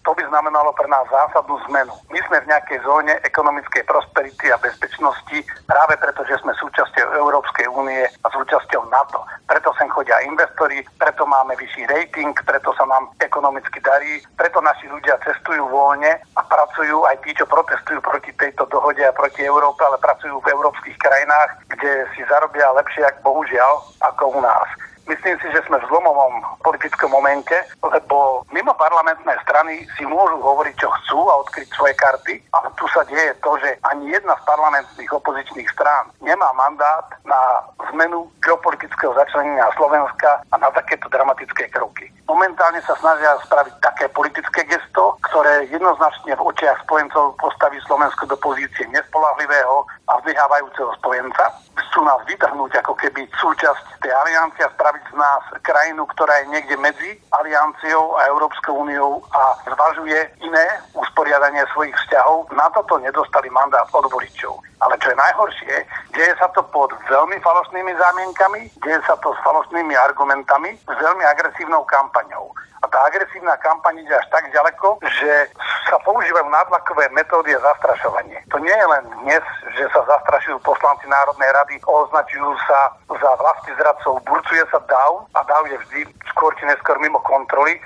To 0.04 0.12
by 0.12 0.20
znamenalo 0.28 0.68
pre 0.76 0.84
nás 0.84 1.08
zásadnú 1.08 1.56
zmenu. 1.72 1.96
My 2.12 2.20
sme 2.28 2.44
v 2.44 2.50
nejakej 2.52 2.78
zóne 2.84 3.16
ekonomickej 3.24 3.88
prosperity 3.88 4.52
a 4.52 4.60
bezpečnosti 4.60 5.38
práve 5.64 5.96
preto, 5.96 6.20
že 6.28 6.36
sme 6.44 6.52
súčasťou 6.60 7.24
Európskej 7.24 7.72
únie 7.72 8.04
a 8.04 8.28
súčasťou 8.28 8.84
NATO. 8.92 9.24
Preto 9.48 9.72
sem 9.80 9.88
chodia 9.88 10.20
investori, 10.28 10.84
preto 11.00 11.24
máme 11.24 11.56
vyšší 11.56 11.88
rating, 11.88 12.36
preto 12.44 12.76
sa 12.76 12.84
nám 12.84 13.08
ekonomicky 13.16 13.80
darí, 13.80 14.20
preto 14.36 14.60
naši 14.60 14.92
ľudia 14.92 15.16
cestujú 15.24 15.72
voľne 15.72 16.20
a 16.36 16.40
pracujú 16.44 17.08
aj 17.08 17.24
tí, 17.24 17.32
čo 17.32 17.48
protestujú 17.48 18.04
proti 18.04 18.28
tejto 18.36 18.68
dohode 18.68 19.00
a 19.00 19.16
proti 19.16 19.40
Európe, 19.48 19.80
ale 19.88 19.96
pracujú 20.04 20.36
v 20.44 20.52
európskych 20.52 21.00
krajinách, 21.00 21.64
kde 21.72 22.04
si 22.12 22.20
zarobia 22.28 22.76
lepšie, 22.76 23.08
ako 23.08 23.32
bohužiaľ, 23.32 23.72
ako 24.04 24.36
u 24.36 24.40
nás. 24.44 24.68
Myslím 25.04 25.36
si, 25.40 25.48
že 25.52 25.60
sme 25.68 25.76
v 25.80 25.88
zlomovom 25.92 26.40
politickom 26.64 27.12
momente, 27.12 27.52
lebo 27.84 28.40
mimo 28.52 28.72
parlamentné 28.72 29.36
strany 29.44 29.84
si 30.00 30.04
môžu 30.08 30.40
hovoriť, 30.40 30.74
čo 30.80 30.88
chcú 30.88 31.28
a 31.28 31.44
odkryť 31.44 31.68
svoje 31.76 31.94
karty, 32.00 32.34
ale 32.56 32.72
tu 32.80 32.88
sa 32.88 33.04
deje 33.04 33.36
to, 33.44 33.52
že 33.60 33.76
ani 33.84 34.16
jedna 34.16 34.32
z 34.32 34.42
parlamentných 34.48 35.12
opozičných 35.12 35.68
strán 35.76 36.08
nemá 36.24 36.48
mandát 36.56 37.04
na 37.28 37.60
zmenu 37.92 38.32
geopolitického 38.40 39.12
začlenenia 39.12 39.68
Slovenska 39.76 40.40
a 40.48 40.56
na 40.56 40.72
takéto 40.72 41.08
dramatické 41.12 41.68
kroky. 41.68 42.08
Momentálne 42.24 42.80
sa 42.88 42.96
snažia 42.96 43.36
spraviť 43.44 43.74
také 43.84 44.08
politické 44.08 44.64
gesto, 44.64 45.20
ktoré 45.28 45.68
jednoznačne 45.68 46.32
v 46.32 46.44
očiach 46.48 46.80
spojencov 46.88 47.36
postaví 47.36 47.76
Slovensko 47.84 48.24
do 48.24 48.36
pozície 48.40 48.88
nespolahlivého 48.88 49.84
a 50.08 50.16
vzdyhávajúceho 50.24 50.96
spojenca. 50.96 51.52
Chcú 51.94 52.10
nás 52.10 52.26
vytrhnúť 52.26 52.82
ako 52.82 52.98
keby 52.98 53.22
súčasť 53.38 54.02
tej 54.02 54.10
aliancie 54.10 54.66
a 54.66 54.74
spraviť 54.74 55.04
z 55.06 55.14
nás 55.14 55.46
krajinu, 55.62 56.02
ktorá 56.10 56.42
je 56.42 56.50
niekde 56.50 56.74
medzi 56.74 57.14
alianciou 57.30 58.18
a 58.18 58.26
Európskou 58.34 58.82
úniou 58.82 59.22
a 59.30 59.54
zvažuje 59.62 60.18
iné 60.42 60.66
usporiadanie 60.98 61.62
svojich 61.70 61.94
vzťahov. 61.94 62.50
Na 62.50 62.66
toto 62.74 62.98
nedostali 62.98 63.46
mandát 63.46 63.86
od 63.94 64.10
voličov. 64.10 64.58
Ale 64.82 64.98
čo 64.98 65.14
je 65.14 65.22
najhoršie, 65.22 65.74
deje 66.18 66.34
sa 66.34 66.50
to 66.50 66.66
pod 66.74 66.90
veľmi 67.06 67.38
falošnými 67.38 67.94
zámienkami, 67.94 68.74
deje 68.82 68.98
sa 69.06 69.14
to 69.22 69.30
s 69.30 69.38
falošnými 69.46 69.94
argumentami, 69.94 70.74
s 70.74 70.98
veľmi 70.98 71.22
agresívnou 71.30 71.86
kampaňou. 71.86 72.50
A 72.82 72.90
tá 72.90 73.00
agresívna 73.08 73.56
kampaň 73.62 74.02
ide 74.02 74.12
až 74.12 74.28
tak 74.28 74.44
ďaleko, 74.52 75.00
že 75.00 75.48
sa 75.88 75.96
používajú 76.04 76.44
nátlakové 76.52 77.08
metódy 77.16 77.56
a 77.56 77.64
zastrašovanie. 77.64 78.44
To 78.52 78.60
nie 78.60 78.76
je 78.76 78.86
len 78.90 79.04
dnes, 79.24 79.44
že 79.74 79.90
sa 79.90 80.00
zastrašujú 80.06 80.62
poslanci 80.62 81.06
Národnej 81.10 81.50
rady, 81.50 81.74
označujú 81.82 82.50
sa 82.66 82.94
za 83.10 83.30
vlasti 83.38 83.70
zradcov, 83.74 84.22
burcuje 84.22 84.64
sa 84.70 84.78
DAV 84.86 85.12
a 85.34 85.40
DAV 85.42 85.64
je 85.70 85.78
vždy 85.82 86.00
skôr 86.30 86.54
či 86.58 86.64
neskôr 86.66 86.96
mimo 87.02 87.18
kontroly 87.22 87.78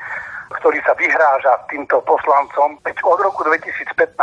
ktorý 0.49 0.81
sa 0.81 0.97
vyhráža 0.97 1.61
týmto 1.69 2.01
poslancom. 2.09 2.81
Veď 2.81 2.97
od 3.05 3.21
roku 3.21 3.45
2015 3.45 4.17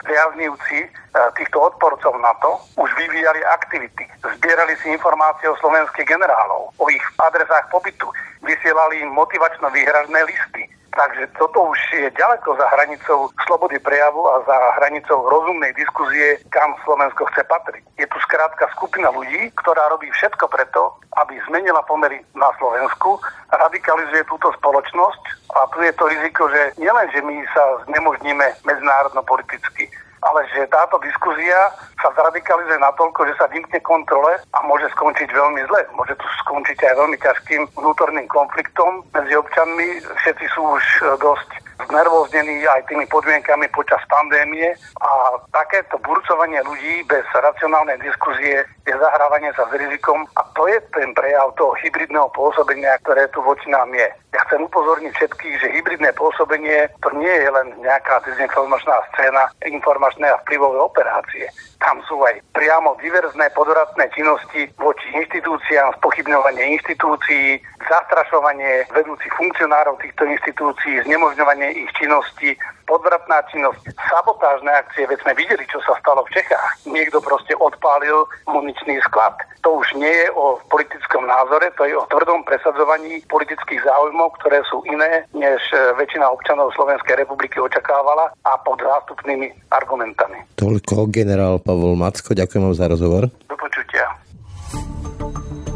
priaznivci 0.00 0.78
e, 0.80 0.88
týchto 1.36 1.68
odporcov 1.68 2.16
NATO 2.16 2.56
už 2.80 2.88
vyvíjali 2.96 3.44
aktivity. 3.44 4.08
Zbierali 4.24 4.72
si 4.80 4.88
informácie 4.88 5.52
o 5.52 5.58
slovenských 5.60 6.08
generálov, 6.08 6.72
o 6.80 6.84
ich 6.88 7.04
adresách 7.20 7.68
pobytu, 7.68 8.08
vysielali 8.40 9.04
im 9.04 9.12
motivačno 9.12 9.68
výhražné 9.68 10.24
listy. 10.24 10.64
Takže 10.96 11.28
toto 11.36 11.60
už 11.68 11.78
je 11.92 12.08
ďaleko 12.16 12.56
za 12.56 12.66
hranicou 12.72 13.28
slobody 13.44 13.76
prejavu 13.76 14.24
a 14.32 14.40
za 14.48 14.56
hranicou 14.80 15.28
rozumnej 15.28 15.76
diskuzie, 15.76 16.40
kam 16.48 16.72
Slovensko 16.88 17.28
chce 17.28 17.44
patriť. 17.44 17.84
Je 18.00 18.08
tu 18.08 18.16
skrátka 18.24 18.64
skupina 18.72 19.12
ľudí, 19.12 19.52
ktorá 19.60 19.92
robí 19.92 20.08
všetko 20.16 20.48
preto, 20.48 20.96
aby 21.20 21.36
zmenila 21.52 21.84
pomery 21.84 22.24
na 22.32 22.48
Slovensku, 22.56 23.20
radikalizuje 23.52 24.24
túto 24.24 24.48
spoločnosť 24.56 25.52
a 25.52 25.68
tu 25.68 25.84
je 25.84 25.92
to 25.92 26.04
riziko, 26.08 26.48
že 26.48 26.80
nielen, 26.80 27.06
že 27.12 27.20
my 27.20 27.44
sa 27.52 27.84
znemožníme 27.92 28.46
medzinárodno-politicky, 28.64 29.92
ale 30.22 30.40
že 30.54 30.70
táto 30.72 30.96
diskuzia 31.02 31.72
sa 32.00 32.08
zradikalizuje 32.16 32.78
natoľko, 32.80 33.26
že 33.28 33.34
sa 33.36 33.46
vymkne 33.50 33.80
kontrole 33.84 34.38
a 34.54 34.58
môže 34.64 34.88
skončiť 34.96 35.28
veľmi 35.28 35.60
zle. 35.68 35.80
Môže 35.98 36.16
tu 36.16 36.26
skončiť 36.46 36.78
aj 36.86 36.94
veľmi 36.96 37.18
ťažkým 37.20 37.62
vnútorným 37.76 38.26
konfliktom 38.30 39.04
medzi 39.12 39.34
občanmi. 39.36 40.00
Všetci 40.24 40.46
sú 40.54 40.62
už 40.76 40.84
e, 40.84 41.04
dosť 41.20 41.65
znervoznení 41.84 42.64
aj 42.64 42.88
tými 42.88 43.04
podmienkami 43.12 43.68
počas 43.76 44.00
pandémie 44.08 44.72
a 45.04 45.10
takéto 45.52 46.00
burcovanie 46.00 46.64
ľudí 46.64 47.04
bez 47.04 47.24
racionálnej 47.36 48.00
diskuzie 48.00 48.64
je 48.86 48.94
zahrávanie 48.94 49.52
sa 49.52 49.68
s 49.68 49.72
rizikom 49.76 50.24
a 50.38 50.42
to 50.56 50.64
je 50.70 50.78
ten 50.94 51.12
prejav 51.12 51.52
toho 51.58 51.74
hybridného 51.82 52.30
pôsobenia, 52.32 52.96
ktoré 53.02 53.28
tu 53.34 53.42
voči 53.42 53.66
nám 53.68 53.90
je. 53.92 54.08
Ja 54.36 54.44
chcem 54.46 54.68
upozorniť 54.68 55.16
všetkých, 55.16 55.56
že 55.64 55.72
hybridné 55.80 56.12
pôsobenie 56.12 56.92
to 57.00 57.08
nie 57.16 57.32
je 57.32 57.48
len 57.48 57.72
nejaká 57.80 58.20
dezinformačná 58.28 59.00
scéna, 59.12 59.48
informačné 59.64 60.28
a 60.28 60.36
vplyvové 60.44 60.76
operácie. 60.76 61.48
Tam 61.80 62.00
sú 62.04 62.20
aj 62.20 62.44
priamo 62.52 62.96
diverzné 63.00 63.48
podvratné 63.56 64.12
činnosti 64.12 64.68
voči 64.76 65.08
inštitúciám, 65.16 65.96
spochybňovanie 66.00 66.78
inštitúcií, 66.78 67.64
zastrašovanie 67.88 68.86
vedúcich 68.92 69.32
funkcionárov 69.34 69.96
týchto 70.04 70.28
inštitúcií, 70.28 71.00
znemožňovanie 71.08 71.65
ich 71.72 71.90
činnosti, 71.98 72.54
podvratná 72.86 73.42
činnosť, 73.50 73.82
sabotážne 73.98 74.70
akcie, 74.70 75.06
veď 75.10 75.18
sme 75.26 75.32
videli, 75.34 75.64
čo 75.66 75.82
sa 75.82 75.98
stalo 75.98 76.22
v 76.26 76.32
Čechách. 76.38 76.86
Niekto 76.86 77.18
proste 77.18 77.58
odpálil 77.58 78.26
muničný 78.46 79.02
sklad. 79.06 79.34
To 79.66 79.82
už 79.82 79.98
nie 79.98 80.10
je 80.10 80.30
o 80.38 80.62
politickom 80.70 81.26
názore, 81.26 81.74
to 81.74 81.82
je 81.82 81.98
o 81.98 82.06
tvrdom 82.06 82.46
presadzovaní 82.46 83.26
politických 83.26 83.82
záujmov, 83.82 84.38
ktoré 84.38 84.62
sú 84.70 84.86
iné, 84.86 85.26
než 85.34 85.58
väčšina 85.98 86.30
občanov 86.30 86.70
Slovenskej 86.78 87.18
republiky 87.18 87.58
očakávala 87.58 88.30
a 88.46 88.52
pod 88.62 88.78
zástupnými 88.78 89.50
argumentami. 89.74 90.38
Toľko 90.54 91.10
generál 91.10 91.58
Pavol 91.58 91.98
Macko, 91.98 92.38
ďakujem 92.38 92.62
vám 92.70 92.76
za 92.78 92.86
rozhovor. 92.86 93.26
Do 93.50 93.58
počutia. 93.58 94.06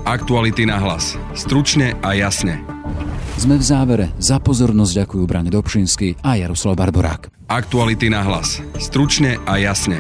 Aktuality 0.07 0.67
na 0.67 0.79
hlas. 0.79 1.19
Stručne 1.35 1.95
a 2.03 2.15
jasne. 2.15 2.80
Sme 3.41 3.57
v 3.57 3.65
závere. 3.65 4.07
Za 4.21 4.37
pozornosť 4.37 4.93
ďakujú 5.01 5.25
Brane 5.25 5.49
Dobšinský 5.49 6.21
a 6.21 6.37
Jaroslav 6.37 6.77
Barborák. 6.77 7.33
Aktuality 7.49 8.13
na 8.13 8.21
hlas. 8.21 8.61
Stručne 8.77 9.41
a 9.49 9.57
jasne. 9.57 9.97